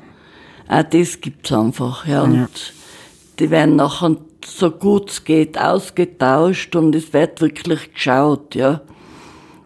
Auch 0.67 0.83
das 0.83 1.19
gibt's 1.19 1.51
einfach, 1.51 2.05
ja. 2.05 2.23
Und 2.23 2.35
ja. 2.35 2.47
die 3.39 3.49
werden 3.49 3.75
nachher 3.77 4.15
so 4.45 4.71
gut 4.71 5.09
es 5.09 5.23
geht 5.23 5.59
ausgetauscht 5.59 6.75
und 6.75 6.95
es 6.95 7.13
wird 7.13 7.41
wirklich 7.41 7.93
geschaut, 7.93 8.55
ja. 8.55 8.81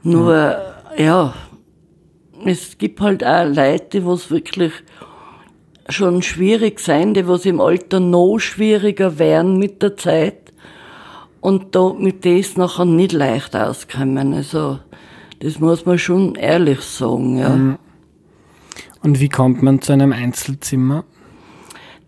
Nur, 0.03 0.33
ja, 0.97 1.03
ja 1.03 1.33
es 2.45 2.77
gibt 2.77 3.01
halt 3.01 3.23
auch 3.23 3.45
Leute, 3.45 3.87
die 3.93 4.05
was 4.05 4.31
wirklich 4.31 4.73
schon 5.89 6.21
schwierig 6.21 6.79
sein, 6.79 7.13
die 7.13 7.27
was 7.27 7.45
im 7.45 7.59
Alter 7.59 7.99
noch 7.99 8.39
schwieriger 8.39 9.19
werden 9.19 9.57
mit 9.57 9.81
der 9.81 9.97
Zeit 9.97 10.53
und 11.41 11.75
da 11.75 11.93
mit 11.93 12.25
das 12.25 12.55
nachher 12.55 12.85
nicht 12.85 13.11
leicht 13.11 13.55
auskommen. 13.55 14.33
Also 14.33 14.79
das 15.43 15.59
muss 15.59 15.85
man 15.85 15.99
schon 15.99 16.35
ehrlich 16.35 16.79
sagen, 16.81 17.37
ja. 17.37 17.77
Und 19.01 19.19
wie 19.19 19.27
kommt 19.27 19.61
man 19.61 19.81
zu 19.81 19.91
einem 19.91 20.13
Einzelzimmer? 20.13 21.03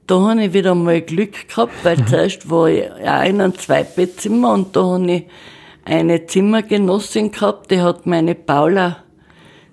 Da 0.08 0.22
habe 0.22 0.46
ich 0.46 0.54
wieder 0.54 0.74
mal 0.74 1.02
Glück 1.02 1.50
gehabt, 1.50 1.74
weil 1.84 1.98
mhm. 1.98 2.08
zuerst 2.08 2.50
war 2.50 2.70
ich 2.70 2.90
auch 2.90 3.24
in 3.24 3.42
einem 3.42 3.54
Zweibettzimmer 3.56 4.54
und 4.54 4.76
da 4.76 4.84
habe 4.84 5.12
ich 5.12 5.24
eine 5.84 6.26
Zimmergenossin 6.26 7.32
gehabt, 7.32 7.72
die 7.72 7.82
hat 7.82 8.06
meine 8.06 8.36
Paula 8.36 8.98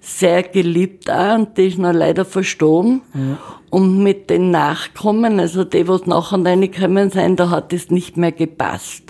sehr 0.01 0.43
geliebt 0.43 1.09
auch 1.09 1.37
und 1.37 1.57
die 1.57 1.69
ist 1.69 1.79
noch 1.79 1.93
leider 1.93 2.25
verstorben. 2.25 3.03
Ja. 3.15 3.39
Und 3.71 4.03
mit 4.03 4.29
den 4.29 4.51
Nachkommen, 4.51 5.39
also 5.39 5.63
die, 5.63 5.87
was 5.87 6.07
nachher 6.07 6.45
reingekommen 6.45 7.11
sind, 7.11 7.39
da 7.39 7.51
hat 7.51 7.73
es 7.73 7.91
nicht 7.91 8.17
mehr 8.17 8.33
gepasst. 8.33 9.05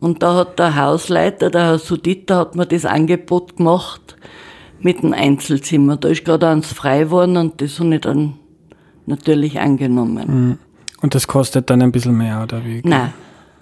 Und 0.00 0.22
da 0.22 0.34
hat 0.34 0.58
der 0.58 0.76
Hausleiter, 0.76 1.50
der 1.50 1.64
Herr 1.64 1.78
Sudita, 1.78 2.38
hat 2.38 2.54
mir 2.54 2.66
das 2.66 2.84
Angebot 2.84 3.56
gemacht 3.56 4.16
mit 4.80 5.02
dem 5.02 5.12
Einzelzimmer. 5.12 5.96
Da 5.96 6.08
ist 6.08 6.24
gerade 6.24 6.48
eins 6.48 6.72
frei 6.72 7.04
geworden 7.04 7.36
und 7.36 7.60
das 7.60 7.78
habe 7.80 7.94
ich 7.94 8.00
dann 8.02 8.34
natürlich 9.06 9.58
angenommen. 9.58 10.26
Mhm. 10.26 10.58
Und 11.02 11.14
das 11.14 11.26
kostet 11.26 11.70
dann 11.70 11.82
ein 11.82 11.92
bisschen 11.92 12.16
mehr, 12.16 12.42
oder 12.42 12.64
wie? 12.64 12.82
Nein. 12.84 13.12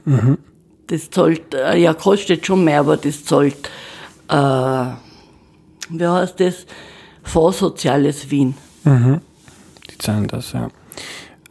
Mhm. 0.05 0.39
Das 0.87 1.11
zahlt, 1.11 1.55
äh, 1.55 1.79
ja, 1.79 1.95
kostet 1.95 2.47
schon 2.47 2.65
mehr, 2.65 2.81
aber 2.81 2.97
das 2.97 3.25
zahlt, 3.25 3.57
äh, 4.29 4.87
wie 5.91 6.07
heißt 6.07 6.41
das? 6.41 6.67
Vorsoziales 7.23 8.31
Wien. 8.31 8.55
Mhm. 8.85 9.21
Die 9.91 9.99
zahlen 9.99 10.27
das, 10.29 10.53
ja. 10.53 10.69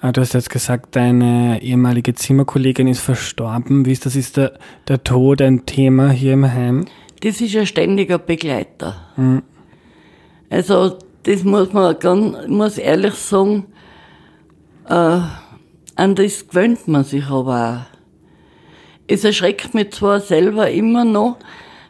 Ah, 0.03 0.11
du 0.11 0.19
hast 0.19 0.33
jetzt 0.33 0.49
gesagt, 0.49 0.97
deine 0.97 1.61
ehemalige 1.61 2.13
Zimmerkollegin 2.13 2.87
ist 2.87 2.99
verstorben. 2.99 3.85
Wie 3.85 3.93
ist 3.93 4.05
das? 4.05 4.17
Ist 4.17 4.35
der, 4.35 4.59
der 4.89 5.01
Tod 5.01 5.41
ein 5.41 5.65
Thema 5.65 6.09
hier 6.09 6.33
im 6.33 6.51
Heim? 6.51 6.83
Das 7.21 7.39
ist 7.39 7.55
ein 7.55 7.65
ständiger 7.65 8.17
Begleiter. 8.17 8.97
Mhm. 9.15 9.43
Also, 10.49 10.97
das 11.23 11.45
muss 11.45 11.71
man 11.71 11.97
ganz, 11.99 12.35
muss 12.47 12.77
ehrlich 12.77 13.13
sagen, 13.13 13.67
äh, 14.89 15.21
an 15.95 16.15
das 16.15 16.49
gewöhnt 16.49 16.85
man 16.89 17.05
sich 17.05 17.27
aber 17.27 17.87
auch. 17.87 17.97
Es 19.07 19.23
erschreckt 19.23 19.73
mich 19.73 19.91
zwar 19.91 20.19
selber 20.19 20.69
immer 20.69 21.05
noch, 21.05 21.37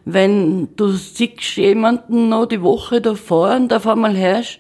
wenn 0.06 0.70
du 0.76 0.90
siehst 0.90 1.56
jemanden 1.56 2.30
noch 2.30 2.46
die 2.46 2.62
Woche 2.62 3.02
davor 3.02 3.56
und 3.56 3.74
auf 3.74 3.88
einmal 3.88 4.16
hörst, 4.16 4.60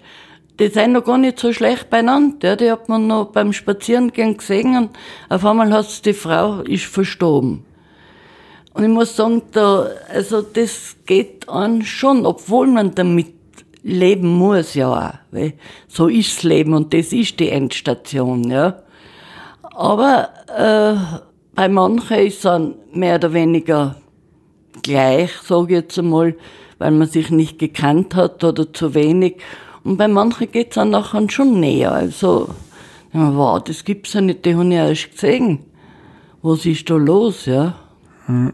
die 0.59 0.67
sind 0.67 0.93
noch 0.93 1.03
gar 1.03 1.17
nicht 1.17 1.39
so 1.39 1.51
schlecht 1.51 1.89
beieinander. 1.89 2.49
Ja, 2.49 2.55
die 2.55 2.71
hat 2.71 2.89
man 2.89 3.07
noch 3.07 3.31
beim 3.31 3.53
Spazierengehen 3.53 4.37
gesehen 4.37 4.77
und 4.77 4.89
auf 5.29 5.45
einmal 5.45 5.71
hat 5.73 6.05
die 6.05 6.13
Frau 6.13 6.61
ist 6.61 6.85
verstorben. 6.85 7.65
Und 8.73 8.83
ich 8.83 8.89
muss 8.89 9.15
sagen, 9.15 9.43
da, 9.51 9.87
also 10.09 10.41
das 10.41 10.95
geht 11.05 11.47
an 11.47 11.83
schon, 11.83 12.25
obwohl 12.25 12.67
man 12.67 12.95
damit 12.95 13.33
leben 13.83 14.27
muss, 14.27 14.73
ja 14.73 14.89
auch. 14.89 15.13
Weil 15.31 15.53
so 15.87 16.07
ist's 16.07 16.43
Leben 16.43 16.73
und 16.73 16.93
das 16.93 17.13
ist 17.13 17.39
die 17.39 17.49
Endstation, 17.49 18.49
ja. 18.49 18.81
Aber 19.75 20.29
äh, 20.55 20.95
bei 21.55 21.67
manchen 21.67 22.17
ist 22.17 22.45
es 22.45 22.61
mehr 22.93 23.15
oder 23.15 23.33
weniger 23.33 23.95
gleich, 24.81 25.31
sage 25.43 25.65
ich 25.65 25.81
jetzt 25.81 25.99
einmal, 25.99 26.35
weil 26.79 26.91
man 26.91 27.07
sich 27.07 27.29
nicht 27.29 27.59
gekannt 27.59 28.15
hat 28.15 28.43
oder 28.43 28.71
zu 28.71 28.93
wenig. 28.93 29.37
Und 29.83 29.97
bei 29.97 30.07
manchen 30.07 30.51
geht 30.51 30.69
es 30.69 30.75
dann 30.75 30.91
nachher 30.91 31.29
schon 31.29 31.59
näher. 31.59 31.91
Also, 31.91 32.49
wow, 33.11 33.61
das 33.63 33.83
gibt's 33.83 34.13
ja 34.13 34.21
nicht, 34.21 34.45
die 34.45 34.55
habe 34.55 34.67
ich 34.67 34.73
erst 34.73 35.11
gesehen. 35.11 35.59
Was 36.41 36.65
ist 36.65 36.89
da 36.89 36.95
los, 36.95 37.45
ja? 37.45 37.75
Hm. 38.25 38.53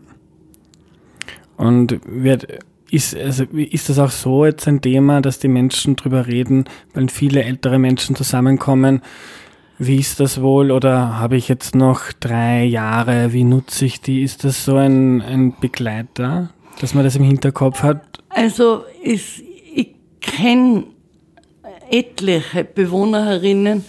Und 1.57 1.99
wird, 2.05 2.47
ist, 2.91 3.15
also 3.15 3.43
ist 3.43 3.89
das 3.89 3.99
auch 3.99 4.11
so 4.11 4.45
jetzt 4.45 4.67
ein 4.67 4.81
Thema, 4.81 5.21
dass 5.21 5.39
die 5.39 5.47
Menschen 5.47 5.95
drüber 5.95 6.27
reden, 6.27 6.65
wenn 6.93 7.09
viele 7.09 7.43
ältere 7.43 7.79
Menschen 7.79 8.15
zusammenkommen? 8.15 9.01
Wie 9.77 9.97
ist 9.97 10.19
das 10.19 10.41
wohl? 10.41 10.71
Oder 10.71 11.19
habe 11.19 11.37
ich 11.37 11.47
jetzt 11.47 11.75
noch 11.75 12.11
drei 12.19 12.63
Jahre? 12.63 13.33
Wie 13.33 13.43
nutze 13.43 13.85
ich 13.85 14.01
die? 14.01 14.23
Ist 14.23 14.43
das 14.43 14.65
so 14.65 14.75
ein, 14.75 15.21
ein 15.21 15.53
Begleiter, 15.59 16.49
dass 16.81 16.93
man 16.93 17.03
das 17.03 17.15
im 17.15 17.23
Hinterkopf 17.23 17.83
hat? 17.83 18.23
Also 18.29 18.83
ich, 19.01 19.43
ich 19.73 19.95
kenne 20.21 20.85
etliche 21.91 22.63
Bewohnerinnen, 22.63 23.86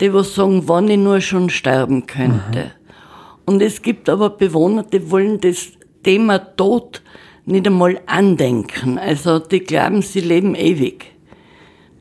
die 0.00 0.12
was 0.12 0.34
sagen, 0.34 0.62
wann 0.66 0.88
ich 0.88 0.98
nur 0.98 1.20
schon 1.20 1.50
sterben 1.50 2.06
könnte. 2.06 2.64
Mhm. 2.64 2.82
Und 3.44 3.62
es 3.62 3.82
gibt 3.82 4.08
aber 4.08 4.30
Bewohner, 4.30 4.84
die 4.84 5.10
wollen 5.10 5.40
das 5.40 5.68
Thema 6.02 6.38
Tod 6.38 7.02
nicht 7.44 7.66
einmal 7.66 8.00
andenken. 8.06 8.98
Also 8.98 9.38
die 9.38 9.60
glauben, 9.60 10.02
sie 10.02 10.20
leben 10.20 10.54
ewig. 10.54 11.06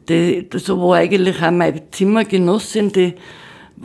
Die, 0.09 0.47
so 0.55 0.79
war 0.81 0.97
eigentlich 0.97 1.41
auch 1.41 1.51
meine 1.51 1.89
Zimmergenossin, 1.91 2.91
die 2.91 3.15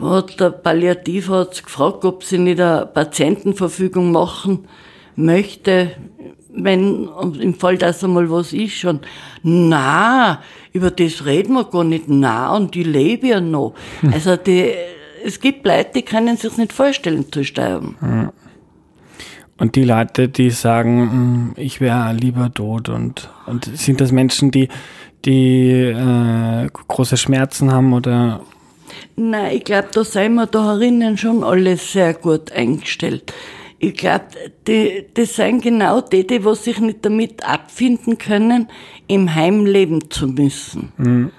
hat 0.01 0.39
der 0.39 0.51
Palliativarzt 0.51 1.65
gefragt, 1.65 2.05
ob 2.05 2.23
sie 2.23 2.37
nicht 2.37 2.59
eine 2.59 2.85
Patientenverfügung 2.85 4.11
machen 4.11 4.67
möchte, 5.15 5.91
wenn 6.57 7.07
im 7.39 7.53
Fall, 7.53 7.77
dass 7.77 8.03
einmal 8.03 8.29
was 8.29 8.53
ist 8.53 8.73
schon. 8.73 8.99
Na, 9.43 10.41
über 10.73 10.91
das 10.91 11.25
reden 11.25 11.53
wir 11.53 11.65
gar 11.65 11.83
nicht. 11.83 12.05
Na, 12.07 12.55
und 12.55 12.75
die 12.75 12.83
lebe 12.83 13.27
ja 13.27 13.39
noch. 13.39 13.73
Hm. 14.01 14.13
Also 14.13 14.35
die, 14.35 14.73
es 15.23 15.39
gibt 15.39 15.65
Leute, 15.65 15.91
die 15.95 16.01
können 16.03 16.37
sich 16.37 16.57
nicht 16.57 16.73
vorstellen 16.73 17.31
zu 17.31 17.43
sterben. 17.43 18.31
Und 19.57 19.75
die 19.75 19.83
Leute, 19.83 20.29
die 20.29 20.51
sagen, 20.51 21.11
hm, 21.11 21.53
ich 21.55 21.81
wäre 21.81 22.13
lieber 22.13 22.53
tot 22.53 22.89
und, 22.89 23.29
und 23.47 23.65
sind 23.65 24.01
das 24.01 24.11
Menschen, 24.11 24.51
die, 24.51 24.69
die 25.25 25.71
äh, 25.71 26.67
große 26.87 27.17
Schmerzen 27.17 27.71
haben 27.71 27.93
oder? 27.93 28.41
Nein, 29.15 29.57
ich 29.57 29.63
glaube, 29.63 29.87
da 29.91 30.03
sind 30.03 30.35
wir 30.35 30.45
da 30.45 30.73
herinnen 30.73 31.17
schon 31.17 31.43
alle 31.43 31.75
sehr 31.77 32.13
gut 32.13 32.51
eingestellt. 32.51 33.33
Ich 33.79 33.93
glaube, 33.93 34.25
die, 34.67 35.05
das 35.13 35.35
sind 35.35 35.61
genau 35.61 36.01
die, 36.01 36.25
die 36.25 36.43
was 36.43 36.63
sich 36.63 36.79
nicht 36.79 37.05
damit 37.05 37.47
abfinden 37.47 38.17
können, 38.17 38.69
im 39.07 39.35
Heim 39.35 39.65
leben 39.65 40.09
zu 40.09 40.27
müssen. 40.27 40.91
Mhm. 40.97 41.31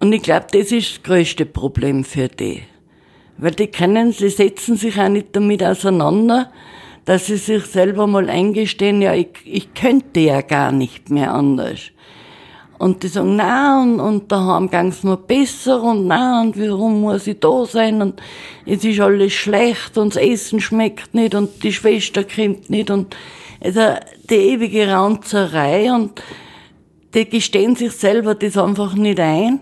Und 0.00 0.12
ich 0.12 0.22
glaube, 0.22 0.46
das 0.52 0.70
ist 0.72 0.90
das 0.90 1.02
größte 1.02 1.46
Problem 1.46 2.04
für 2.04 2.28
die. 2.28 2.62
Weil 3.38 3.52
die 3.52 3.68
können, 3.68 4.12
sie 4.12 4.28
setzen 4.28 4.76
sich 4.76 4.98
auch 4.98 5.08
nicht 5.08 5.28
damit 5.32 5.62
auseinander, 5.62 6.52
dass 7.04 7.26
sie 7.26 7.36
sich 7.36 7.64
selber 7.64 8.06
mal 8.06 8.28
eingestehen, 8.28 9.00
ja, 9.00 9.14
ich, 9.14 9.28
ich 9.44 9.72
könnte 9.72 10.20
ja 10.20 10.42
gar 10.42 10.72
nicht 10.72 11.08
mehr 11.08 11.32
anders. 11.32 11.90
Und 12.78 13.02
die 13.02 13.08
sagen, 13.08 13.36
na 13.36 13.82
und, 13.82 13.98
und 13.98 14.30
daheim 14.30 14.70
gang's 14.70 15.02
mir 15.02 15.16
besser 15.16 15.82
und 15.82 16.06
na 16.06 16.40
und 16.40 16.58
warum 16.58 17.00
muss 17.00 17.26
ich 17.26 17.40
da 17.40 17.64
sein 17.64 18.00
und 18.00 18.22
es 18.66 18.84
ist 18.84 19.00
alles 19.00 19.32
schlecht 19.32 19.98
und 19.98 20.14
das 20.14 20.22
Essen 20.22 20.60
schmeckt 20.60 21.12
nicht 21.12 21.34
und 21.34 21.64
die 21.64 21.72
Schwester 21.72 22.22
kommt 22.22 22.70
nicht 22.70 22.90
und 22.90 23.16
also 23.60 23.80
die 24.30 24.36
ewige 24.36 24.88
Ranzerei 24.88 25.92
und 25.92 26.22
die 27.14 27.28
gestehen 27.28 27.74
sich 27.74 27.92
selber 27.92 28.34
das 28.34 28.56
einfach 28.56 28.94
nicht 28.94 29.18
ein. 29.18 29.60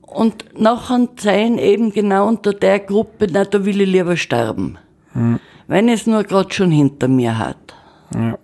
Und 0.00 0.44
nachher 0.58 1.08
sein 1.16 1.58
eben 1.58 1.92
genau 1.92 2.28
unter 2.28 2.52
der 2.52 2.80
Gruppe, 2.80 3.26
na, 3.30 3.44
da 3.44 3.64
will 3.64 3.80
ich 3.80 3.88
lieber 3.88 4.16
sterben. 4.16 4.78
Mhm. 5.14 5.40
Wenn 5.68 5.88
es 5.88 6.06
nur 6.06 6.24
gerade 6.24 6.52
schon 6.52 6.70
hinter 6.70 7.08
mir 7.08 7.38
hat. 7.38 7.74
Ja. 8.14 8.38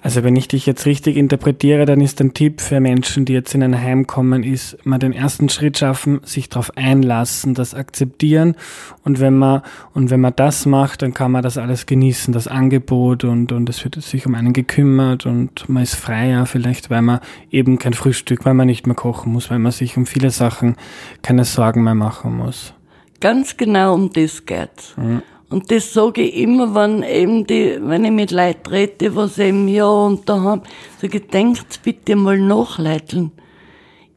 Also 0.00 0.22
wenn 0.22 0.36
ich 0.36 0.46
dich 0.46 0.64
jetzt 0.64 0.86
richtig 0.86 1.16
interpretiere, 1.16 1.84
dann 1.84 2.00
ist 2.00 2.20
ein 2.20 2.32
Tipp 2.32 2.60
für 2.60 2.78
Menschen, 2.78 3.24
die 3.24 3.32
jetzt 3.32 3.54
in 3.54 3.64
ein 3.64 3.80
Heim 3.80 4.06
kommen, 4.06 4.44
ist 4.44 4.78
mal 4.86 4.98
den 4.98 5.12
ersten 5.12 5.48
Schritt 5.48 5.76
schaffen, 5.78 6.20
sich 6.22 6.48
darauf 6.48 6.76
einlassen, 6.76 7.54
das 7.54 7.74
akzeptieren 7.74 8.54
und 9.02 9.18
wenn 9.18 9.36
man 9.36 9.62
und 9.94 10.10
wenn 10.10 10.20
man 10.20 10.34
das 10.36 10.66
macht, 10.66 11.02
dann 11.02 11.14
kann 11.14 11.32
man 11.32 11.42
das 11.42 11.58
alles 11.58 11.86
genießen, 11.86 12.32
das 12.32 12.46
Angebot 12.46 13.24
und 13.24 13.50
und 13.50 13.68
es 13.68 13.82
wird 13.82 14.00
sich 14.00 14.24
um 14.24 14.36
einen 14.36 14.52
gekümmert 14.52 15.26
und 15.26 15.68
man 15.68 15.82
ist 15.82 15.96
freier 15.96 16.46
vielleicht, 16.46 16.90
weil 16.90 17.02
man 17.02 17.18
eben 17.50 17.80
kein 17.80 17.92
Frühstück, 17.94 18.44
weil 18.44 18.54
man 18.54 18.68
nicht 18.68 18.86
mehr 18.86 18.96
kochen 18.96 19.32
muss, 19.32 19.50
weil 19.50 19.58
man 19.58 19.72
sich 19.72 19.96
um 19.96 20.06
viele 20.06 20.30
Sachen 20.30 20.76
keine 21.22 21.44
Sorgen 21.44 21.82
mehr 21.82 21.96
machen 21.96 22.36
muss. 22.36 22.72
Ganz 23.20 23.56
genau 23.56 23.94
um 23.94 24.12
das 24.12 24.46
geht's. 24.46 24.96
Mhm. 24.96 25.22
Und 25.50 25.70
das 25.70 25.92
sage 25.94 26.22
ich 26.22 26.36
immer, 26.36 26.74
wenn 26.74 27.02
eben 27.02 27.46
die, 27.46 27.78
wenn 27.80 28.04
ich 28.04 28.10
mit 28.10 28.30
Leuten 28.30 28.68
rede, 28.68 29.16
was 29.16 29.38
eben 29.38 29.66
ja 29.66 29.88
und 29.88 30.28
da 30.28 30.40
haben, 30.40 30.62
sage 31.00 31.18
ich, 31.18 31.26
denkt 31.28 31.82
bitte 31.82 32.16
mal 32.16 32.38
nach, 32.38 32.78
Leiteln. 32.78 33.32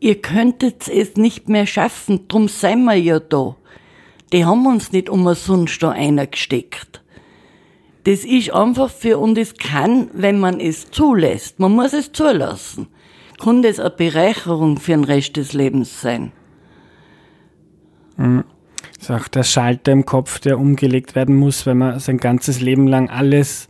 Ihr 0.02 0.22
könntet 0.22 0.89
es 0.89 1.15
nicht 1.15 1.48
mehr 1.48 1.65
schaffen, 1.65 2.28
drum 2.28 2.48
sind 2.48 2.84
wir 2.84 2.96
ja 2.96 3.20
da. 3.20 3.56
Die 4.34 4.46
haben 4.46 4.65
uns 4.65 4.91
nicht 4.91 5.10
umsonst 5.10 5.82
da 5.82 5.91
einer 5.91 6.28
gesteckt. 6.28 7.02
Das 8.04 8.26
ist 8.26 8.52
einfach 8.52 8.89
für, 8.89 9.20
und 9.20 9.38
es 9.38 9.56
kann, 9.56 10.10
wenn 10.13 10.39
man 10.39 10.60
es 10.60 10.89
zulässt, 10.89 11.60
man 11.60 11.74
muss 11.74 11.94
es 11.94 12.12
zulassen, 12.12 12.88
kann 13.39 13.62
das 13.62 13.80
eine 13.80 13.91
Bereicherung 13.91 14.78
für 14.78 14.94
den 14.94 15.04
Rest 15.04 15.38
des 15.38 15.54
Lebens 15.54 16.02
sein. 16.02 16.32
Mhm. 18.17 18.44
Das 19.02 19.10
ist 19.10 19.16
auch 19.16 19.28
der 19.30 19.44
Schalter 19.44 19.92
im 19.92 20.06
Kopf, 20.06 20.40
der 20.40 20.60
umgelegt 20.60 21.16
werden 21.16 21.36
muss, 21.36 21.66
wenn 21.66 21.80
man 21.80 22.00
sein 22.00 22.18
ganzes 22.18 22.62
Leben 22.62 22.88
lang 22.88 23.10
alles 23.10 23.68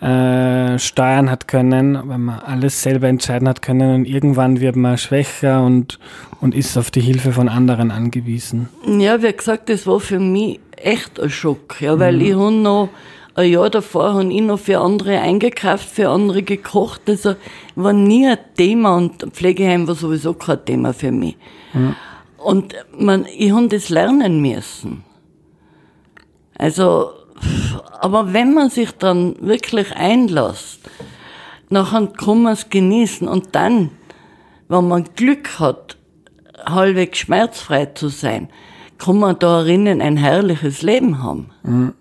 äh, 0.00 0.78
steuern 0.80 1.30
hat 1.30 1.46
können, 1.46 1.96
wenn 2.08 2.22
man 2.22 2.40
alles 2.40 2.82
selber 2.82 3.06
entscheiden 3.06 3.48
hat 3.48 3.62
können 3.62 3.94
und 3.94 4.04
irgendwann 4.04 4.60
wird 4.60 4.74
man 4.74 4.98
schwächer 4.98 5.64
und, 5.64 6.00
und 6.40 6.56
ist 6.56 6.76
auf 6.76 6.90
die 6.90 7.00
Hilfe 7.00 7.30
von 7.30 7.48
anderen 7.48 7.92
angewiesen. 7.92 8.68
Ja, 8.84 9.22
wie 9.22 9.32
gesagt, 9.32 9.68
das 9.68 9.86
war 9.86 10.00
für 10.00 10.18
mich 10.18 10.58
echt 10.76 11.20
ein 11.20 11.30
Schock, 11.30 11.80
ja, 11.80 11.96
weil 12.00 12.16
mhm. 12.16 12.20
ich 12.20 12.34
habe 12.34 12.52
noch 12.52 12.88
ein 13.36 13.52
Jahr 13.52 13.70
davor 13.70 14.14
habe 14.14 14.32
ich 14.32 14.40
noch 14.40 14.58
für 14.58 14.80
andere 14.80 15.20
eingekauft, 15.20 15.88
für 15.88 16.08
andere 16.08 16.42
gekocht. 16.42 17.02
Also 17.06 17.36
war 17.76 17.92
nie 17.92 18.26
ein 18.26 18.38
Thema 18.56 18.96
und 18.96 19.22
Pflegeheim 19.32 19.86
war 19.86 19.94
sowieso 19.94 20.34
kein 20.34 20.64
Thema 20.64 20.92
für 20.92 21.12
mich. 21.12 21.36
Mhm. 21.72 21.94
Und 22.38 22.74
man, 22.96 23.26
ich 23.26 23.52
habe 23.52 23.68
das 23.68 23.88
lernen 23.88 24.40
müssen. 24.40 25.04
Also, 26.56 27.10
aber 28.00 28.32
wenn 28.32 28.54
man 28.54 28.70
sich 28.70 28.92
dann 28.92 29.36
wirklich 29.40 29.94
einlässt, 29.94 30.80
nachher 31.68 32.06
kann 32.06 32.42
man 32.42 32.54
es 32.54 32.70
genießen 32.70 33.28
und 33.28 33.54
dann, 33.54 33.90
wenn 34.68 34.88
man 34.88 35.04
Glück 35.14 35.58
hat, 35.58 35.96
halbwegs 36.64 37.18
schmerzfrei 37.18 37.86
zu 37.86 38.08
sein, 38.08 38.48
kann 38.98 39.18
man 39.18 39.38
darin 39.38 39.86
ein 39.86 40.16
herrliches 40.16 40.82
Leben 40.82 41.22
haben. 41.22 41.50
Mhm. 41.62 41.94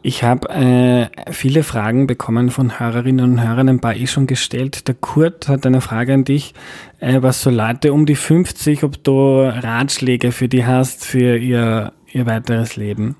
Ich 0.00 0.22
habe 0.22 0.48
äh, 0.50 1.32
viele 1.32 1.64
Fragen 1.64 2.06
bekommen 2.06 2.50
von 2.50 2.78
Hörerinnen 2.78 3.32
und 3.32 3.46
Hörern, 3.46 3.68
ein 3.68 3.80
paar 3.80 3.96
eh 3.96 4.06
schon 4.06 4.28
gestellt. 4.28 4.86
Der 4.86 4.94
Kurt 4.94 5.48
hat 5.48 5.66
eine 5.66 5.80
Frage 5.80 6.14
an 6.14 6.24
dich, 6.24 6.54
äh, 7.00 7.20
was 7.20 7.42
so 7.42 7.50
Leute 7.50 7.92
um 7.92 8.06
die 8.06 8.14
50, 8.14 8.84
ob 8.84 9.02
du 9.02 9.40
Ratschläge 9.40 10.30
für 10.30 10.46
die 10.48 10.64
hast 10.64 11.04
für 11.04 11.36
ihr, 11.36 11.92
ihr 12.12 12.26
weiteres 12.26 12.76
Leben? 12.76 13.16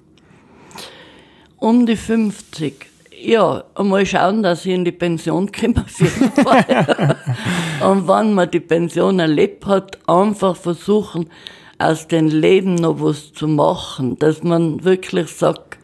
Um 1.56 1.84
die 1.84 1.96
50. 1.96 2.86
Ja, 3.20 3.64
einmal 3.74 4.06
schauen, 4.06 4.44
dass 4.44 4.64
ich 4.64 4.72
in 4.72 4.84
die 4.84 4.92
Pension 4.92 5.50
komme 5.50 5.74
und 7.80 8.06
wenn 8.06 8.34
man 8.34 8.48
die 8.48 8.60
Pension 8.60 9.18
erlebt 9.18 9.66
hat, 9.66 9.98
einfach 10.06 10.54
versuchen, 10.54 11.28
aus 11.78 12.06
dem 12.06 12.28
Leben 12.28 12.76
noch 12.76 13.00
was 13.00 13.32
zu 13.32 13.48
machen, 13.48 14.16
dass 14.20 14.44
man 14.44 14.84
wirklich 14.84 15.28
sagt, 15.30 15.77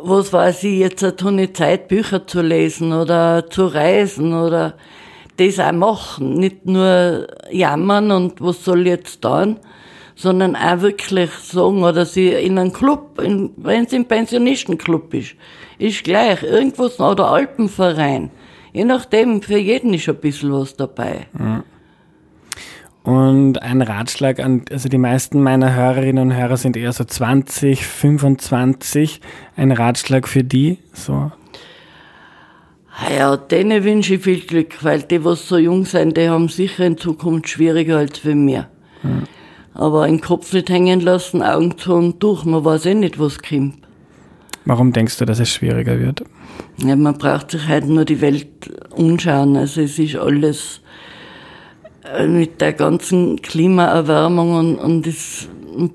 was 0.00 0.32
weiß 0.32 0.64
ich, 0.64 0.78
jetzt 0.78 1.02
hat 1.02 1.22
ich 1.22 1.54
Zeit, 1.54 1.88
Bücher 1.88 2.26
zu 2.26 2.40
lesen 2.40 2.92
oder 2.92 3.48
zu 3.50 3.66
reisen 3.66 4.34
oder 4.34 4.74
das 5.36 5.58
auch 5.58 5.72
machen. 5.72 6.34
Nicht 6.34 6.66
nur 6.66 7.26
jammern 7.50 8.10
und 8.10 8.40
was 8.40 8.64
soll 8.64 8.86
jetzt 8.86 9.22
tun, 9.22 9.58
sondern 10.14 10.56
auch 10.56 10.80
wirklich 10.80 11.30
sagen, 11.30 11.82
oder 11.82 12.06
sie 12.06 12.28
in 12.28 12.58
einem 12.58 12.72
Club, 12.72 13.18
wenn 13.18 13.84
es 13.84 13.92
im 13.92 14.04
Pensionistenclub 14.06 15.12
ist, 15.14 15.34
ist 15.78 16.04
gleich, 16.04 16.42
irgendwas, 16.42 17.00
oder 17.00 17.28
Alpenverein. 17.28 18.30
Je 18.72 18.84
nachdem, 18.84 19.42
für 19.42 19.58
jeden 19.58 19.92
ist 19.94 20.08
ein 20.08 20.16
bisschen 20.16 20.52
was 20.52 20.76
dabei. 20.76 21.26
Mhm. 21.32 21.64
Und 23.04 23.60
ein 23.60 23.82
Ratschlag 23.82 24.38
an, 24.38 24.62
also 24.70 24.88
die 24.88 24.98
meisten 24.98 25.42
meiner 25.42 25.74
Hörerinnen 25.74 26.30
und 26.30 26.36
Hörer 26.36 26.56
sind 26.56 26.76
eher 26.76 26.92
so 26.92 27.04
20, 27.04 27.84
25. 27.84 29.20
Ein 29.56 29.72
Ratschlag 29.72 30.28
für 30.28 30.44
die, 30.44 30.78
so. 30.92 31.32
Ja, 33.16 33.36
denen 33.36 33.82
wünsche 33.82 34.14
ich 34.14 34.22
viel 34.22 34.40
Glück, 34.40 34.84
weil 34.84 35.02
die, 35.02 35.24
was 35.24 35.48
so 35.48 35.58
jung 35.58 35.84
sind, 35.84 36.16
die 36.16 36.28
haben 36.28 36.48
sicher 36.48 36.86
in 36.86 36.96
Zukunft 36.96 37.48
schwieriger 37.48 37.98
als 37.98 38.18
für 38.18 38.34
mir. 38.34 38.68
Hm. 39.00 39.24
Aber 39.74 40.06
den 40.06 40.20
Kopf 40.20 40.52
nicht 40.52 40.68
hängen 40.68 41.00
lassen, 41.00 41.42
Augen 41.42 41.76
zu 41.78 41.94
und 41.94 42.22
durch, 42.22 42.44
man 42.44 42.64
weiß 42.64 42.86
eh 42.86 42.94
nicht, 42.94 43.18
was 43.18 43.42
kommt. 43.42 43.78
Warum 44.64 44.92
denkst 44.92 45.16
du, 45.16 45.24
dass 45.24 45.40
es 45.40 45.48
schwieriger 45.50 45.98
wird? 45.98 46.22
Ja, 46.76 46.94
man 46.94 47.18
braucht 47.18 47.50
sich 47.50 47.66
halt 47.66 47.88
nur 47.88 48.04
die 48.04 48.20
Welt 48.20 48.46
umschauen. 48.90 49.56
Also 49.56 49.80
es 49.80 49.98
ist 49.98 50.14
alles 50.14 50.81
mit 52.26 52.60
der 52.60 52.72
ganzen 52.72 53.40
Klimaerwärmung 53.40 54.54
und, 54.54 54.76
und 54.76 55.06
es 55.06 55.48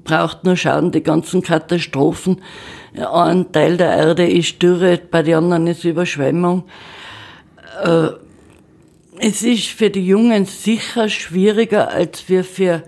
braucht 0.04 0.44
nur 0.44 0.56
schauen, 0.56 0.92
die 0.92 1.04
ganzen 1.04 1.42
Katastrophen. 1.42 2.42
Ein 2.96 3.52
Teil 3.52 3.78
der 3.78 3.96
Erde 3.96 4.28
ist 4.28 4.62
Dürre, 4.62 5.00
bei 5.12 5.22
den 5.22 5.36
anderen 5.36 5.68
ist 5.68 5.84
Überschwemmung. 5.84 6.64
Äh, 7.84 8.10
es 9.20 9.42
ist 9.42 9.68
für 9.68 9.90
die 9.90 10.06
Jungen 10.06 10.46
sicher 10.46 11.10
schwieriger 11.10 11.90
als 11.92 12.20
für, 12.22 12.44
für 12.44 12.84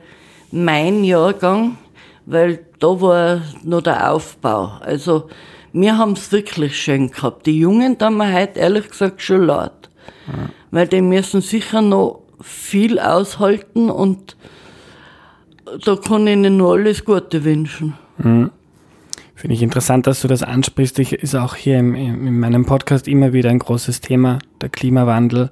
mein 0.51 1.03
Jahrgang, 1.03 1.77
weil 2.25 2.65
da 2.79 3.01
war 3.01 3.41
noch 3.63 3.81
der 3.81 4.11
Aufbau. 4.11 4.73
Also 4.81 5.29
wir 5.73 5.97
haben 5.97 6.13
es 6.13 6.31
wirklich 6.31 6.79
schön 6.79 7.11
gehabt. 7.11 7.45
Die 7.45 7.59
Jungen 7.59 7.97
da 7.97 8.07
haben 8.07 8.17
wir 8.17 8.33
heute 8.33 8.59
ehrlich 8.59 8.89
gesagt 8.89 9.21
schon 9.21 9.45
laut. 9.45 9.89
Ja. 10.27 10.49
Weil 10.71 10.87
die 10.87 11.01
müssen 11.01 11.41
sicher 11.41 11.81
noch 11.81 12.21
viel 12.41 12.99
aushalten 12.99 13.89
und 13.89 14.36
da 15.86 15.95
kann 15.95 16.28
ich 16.28 16.34
Ihnen 16.34 16.58
nur 16.58 16.73
alles 16.73 17.06
Gute 17.06 17.43
wünschen. 17.43 17.93
Mhm. 18.17 18.52
Finde 19.36 19.56
ich 19.56 19.62
interessant, 19.62 20.06
dass 20.06 20.21
du 20.21 20.28
das 20.28 20.43
ansprichst. 20.43 20.99
Ich, 20.99 21.13
ist 21.13 21.36
auch 21.36 21.56
hier 21.56 21.80
im, 21.80 21.95
in 21.95 22.39
meinem 22.39 22.65
Podcast 22.65 23.08
immer 23.08 23.32
wieder 23.32 23.49
ein 23.49 23.60
großes 23.60 24.02
Thema, 24.02 24.39
der 24.60 24.67
Klimawandel. 24.67 25.49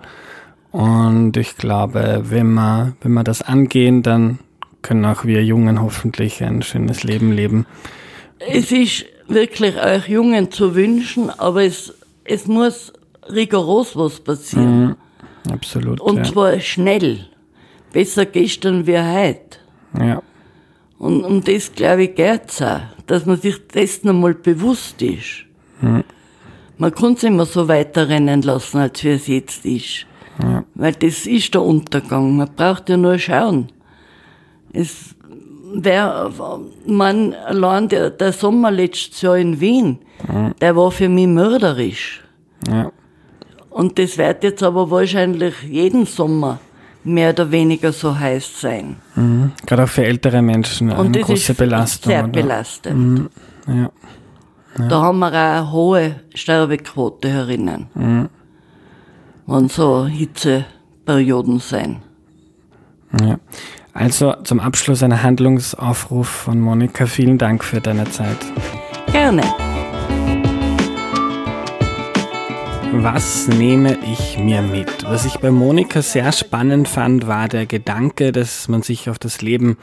Und 0.72 1.38
ich 1.38 1.56
glaube, 1.56 2.24
wenn 2.26 2.54
wir, 2.54 2.98
wenn 3.02 3.14
wir 3.14 3.24
das 3.24 3.42
angehen, 3.42 4.04
dann 4.04 4.40
können 4.82 5.06
auch 5.06 5.24
wir 5.24 5.44
Jungen 5.44 5.82
hoffentlich 5.82 6.44
ein 6.44 6.64
schönes 6.64 7.04
Leben 7.04 7.32
leben. 7.32 7.66
Es 8.40 8.72
ist 8.72 9.06
wirklich 9.28 9.82
euch 9.82 10.08
Jungen 10.08 10.52
zu 10.52 10.76
wünschen, 10.76 11.30
aber 11.30 11.64
es, 11.64 11.94
es 12.26 12.48
muss 12.48 12.92
rigoros 13.30 13.96
was 13.96 14.20
passieren. 14.20 14.82
Mhm. 14.82 14.96
Absolut. 15.52 16.02
Und 16.02 16.18
ja. 16.18 16.24
zwar 16.24 16.60
schnell. 16.60 17.28
Besser 17.94 18.26
gestern 18.26 18.86
wie 18.86 18.98
heute. 18.98 19.58
Ja. 19.98 20.22
Und 21.00 21.24
um 21.24 21.44
das, 21.44 21.72
glaube 21.74 22.04
ich, 22.04 22.16
geht's 22.16 22.62
auch, 22.62 22.82
dass 23.06 23.26
man 23.26 23.38
sich 23.38 23.68
dessen 23.68 24.10
einmal 24.10 24.34
bewusst 24.34 25.02
ist. 25.02 25.46
Hm. 25.80 26.04
Man 26.78 26.92
kann 26.94 27.14
es 27.14 27.24
immer 27.24 27.46
so 27.46 27.68
weiterrennen 27.68 28.42
lassen, 28.42 28.78
als 28.78 29.04
wie 29.04 29.10
es 29.10 29.28
jetzt 29.28 29.66
ist. 29.66 30.06
Ja. 30.42 30.64
Weil 30.76 30.94
das 30.94 31.26
ist 31.26 31.54
der 31.54 31.62
Untergang. 31.62 32.36
Man 32.38 32.50
braucht 32.56 32.90
ja 32.90 32.98
nur 32.98 33.18
schauen. 33.18 33.72
Es 34.74 35.16
wär, 35.74 36.32
man, 36.86 37.34
allein 37.34 37.90
der, 37.90 38.10
der 38.10 38.34
Sommer 38.34 38.72
letztes 38.72 39.22
Jahr 39.22 39.38
in 39.38 39.60
Wien, 39.60 40.00
ja. 40.28 40.52
der 40.62 40.76
war 40.76 40.92
für 40.92 41.10
mich 41.10 41.28
mörderisch. 41.28 42.24
Ja. 42.68 42.92
Und 43.78 44.00
das 44.00 44.18
wird 44.18 44.44
jetzt 44.44 44.64
aber 44.64 44.90
wahrscheinlich 44.90 45.54
jeden 45.62 46.08
Sommer 46.08 46.58
mehr 47.04 47.30
oder 47.30 47.52
weniger 47.52 47.92
so 47.92 48.18
heiß 48.18 48.60
sein. 48.60 48.96
Mhm. 49.14 49.52
Gerade 49.68 49.84
auch 49.84 49.88
für 49.88 50.04
ältere 50.04 50.42
Menschen 50.42 50.90
eine 50.90 51.00
Und 51.00 51.16
das 51.16 51.22
große 51.22 51.52
ist 51.52 51.58
Belastung. 51.60 52.12
Sehr 52.12 52.24
oder? 52.24 52.32
belastend. 52.32 52.98
Mhm. 52.98 53.30
Ja. 53.68 53.92
Ja. 54.80 54.88
Da 54.88 55.02
haben 55.02 55.20
wir 55.20 55.28
auch 55.28 55.32
eine 55.32 55.72
hohe 55.72 56.16
Sterbequote 56.34 57.30
herinnen. 57.30 57.86
Mhm. 57.94 58.30
Wenn 59.46 59.70
so 59.70 60.08
Hitzeperioden 60.08 61.60
sein. 61.60 61.98
Ja. 63.22 63.38
Also 63.94 64.34
zum 64.44 64.60
Abschluss 64.60 65.04
ein 65.04 65.22
Handlungsaufruf 65.22 66.28
von 66.28 66.60
Monika. 66.60 67.06
Vielen 67.06 67.38
Dank 67.38 67.64
für 67.64 67.80
deine 67.80 68.10
Zeit. 68.10 68.38
Gerne. 69.12 69.44
Was 72.94 73.48
nehme 73.48 73.98
ich 74.12 74.38
mir 74.40 74.62
mit? 74.62 75.04
Was 75.04 75.26
ich 75.26 75.38
bei 75.40 75.52
Monika 75.52 76.02
sehr 76.02 76.32
spannend 76.32 76.88
fand, 76.88 77.28
war 77.28 77.48
der 77.48 77.66
Gedanke, 77.66 78.32
dass 78.32 78.68
man 78.68 78.82
sich 78.82 79.10
auf 79.10 79.20
das 79.20 79.42
Leben 79.42 79.78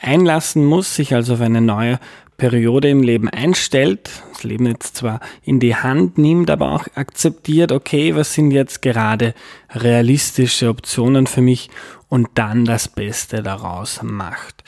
einlassen 0.00 0.64
muss, 0.64 0.94
sich 0.94 1.14
also 1.14 1.34
auf 1.34 1.40
eine 1.40 1.60
neue 1.60 1.98
Periode 2.36 2.90
im 2.90 3.02
Leben 3.02 3.28
einstellt, 3.28 4.10
das 4.32 4.42
Leben 4.42 4.66
jetzt 4.66 4.96
zwar 4.96 5.20
in 5.42 5.60
die 5.60 5.76
Hand 5.76 6.18
nimmt, 6.18 6.50
aber 6.50 6.72
auch 6.72 6.86
akzeptiert, 6.94 7.72
okay, 7.72 8.14
was 8.14 8.34
sind 8.34 8.50
jetzt 8.50 8.82
gerade 8.82 9.34
realistische 9.70 10.68
Optionen 10.68 11.26
für 11.26 11.40
mich 11.40 11.70
und 12.08 12.28
dann 12.34 12.64
das 12.64 12.88
Beste 12.88 13.42
daraus 13.42 14.00
macht. 14.02 14.64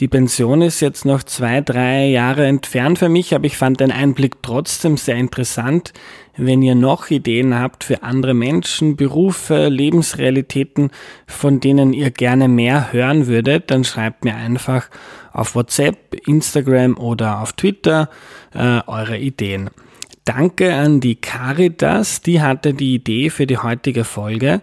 Die 0.00 0.08
Pension 0.08 0.62
ist 0.62 0.78
jetzt 0.78 1.04
noch 1.04 1.24
zwei, 1.24 1.60
drei 1.60 2.06
Jahre 2.06 2.46
entfernt 2.46 3.00
für 3.00 3.08
mich, 3.08 3.34
aber 3.34 3.46
ich 3.46 3.56
fand 3.56 3.80
den 3.80 3.90
Einblick 3.90 4.42
trotzdem 4.42 4.96
sehr 4.96 5.16
interessant. 5.16 5.92
Wenn 6.40 6.62
ihr 6.62 6.76
noch 6.76 7.10
Ideen 7.10 7.58
habt 7.58 7.82
für 7.82 8.04
andere 8.04 8.32
Menschen, 8.32 8.94
Berufe, 8.94 9.68
Lebensrealitäten, 9.68 10.90
von 11.26 11.58
denen 11.58 11.92
ihr 11.92 12.12
gerne 12.12 12.46
mehr 12.46 12.92
hören 12.92 13.26
würdet, 13.26 13.72
dann 13.72 13.82
schreibt 13.82 14.24
mir 14.24 14.36
einfach 14.36 14.88
auf 15.32 15.56
WhatsApp, 15.56 16.14
Instagram 16.26 16.96
oder 16.96 17.40
auf 17.40 17.54
Twitter 17.54 18.08
äh, 18.54 18.80
eure 18.86 19.18
Ideen. 19.18 19.68
Danke 20.24 20.74
an 20.74 21.00
die 21.00 21.16
Caritas, 21.16 22.20
die 22.20 22.40
hatte 22.40 22.72
die 22.72 22.94
Idee 22.94 23.30
für 23.30 23.46
die 23.46 23.58
heutige 23.58 24.04
Folge. 24.04 24.60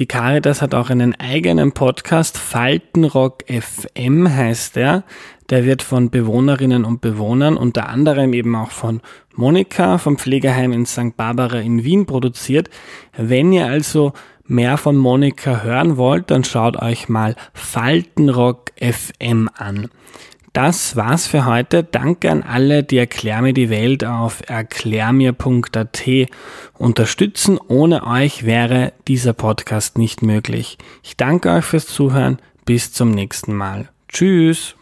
Die 0.00 0.06
Caritas 0.06 0.62
hat 0.62 0.74
auch 0.74 0.88
einen 0.88 1.14
eigenen 1.16 1.72
Podcast, 1.72 2.38
Faltenrock 2.38 3.44
FM 3.46 4.34
heißt 4.34 4.78
er. 4.78 5.04
Der 5.50 5.66
wird 5.66 5.82
von 5.82 6.08
Bewohnerinnen 6.08 6.86
und 6.86 7.02
Bewohnern, 7.02 7.58
unter 7.58 7.90
anderem 7.90 8.32
eben 8.32 8.56
auch 8.56 8.70
von 8.70 9.02
Monika 9.34 9.98
vom 9.98 10.16
Pflegeheim 10.16 10.72
in 10.72 10.86
St. 10.86 11.18
Barbara 11.18 11.58
in 11.58 11.84
Wien 11.84 12.06
produziert. 12.06 12.70
Wenn 13.14 13.52
ihr 13.52 13.66
also 13.66 14.14
mehr 14.46 14.78
von 14.78 14.96
Monika 14.96 15.60
hören 15.64 15.98
wollt, 15.98 16.30
dann 16.30 16.44
schaut 16.44 16.80
euch 16.80 17.10
mal 17.10 17.36
Faltenrock 17.52 18.72
FM 18.80 19.50
an. 19.54 19.90
Das 20.52 20.96
war's 20.96 21.28
für 21.28 21.46
heute. 21.46 21.84
Danke 21.84 22.30
an 22.30 22.42
alle, 22.42 22.82
die 22.82 22.98
Erklär 22.98 23.40
mir 23.40 23.52
die 23.52 23.70
Welt 23.70 24.04
auf 24.04 24.42
erklärmir.at 24.48 26.02
unterstützen. 26.76 27.58
Ohne 27.68 28.06
euch 28.06 28.44
wäre 28.44 28.92
dieser 29.06 29.32
Podcast 29.32 29.96
nicht 29.96 30.22
möglich. 30.22 30.76
Ich 31.04 31.16
danke 31.16 31.50
euch 31.50 31.64
fürs 31.64 31.86
Zuhören. 31.86 32.38
Bis 32.64 32.92
zum 32.92 33.10
nächsten 33.10 33.54
Mal. 33.54 33.88
Tschüss. 34.08 34.74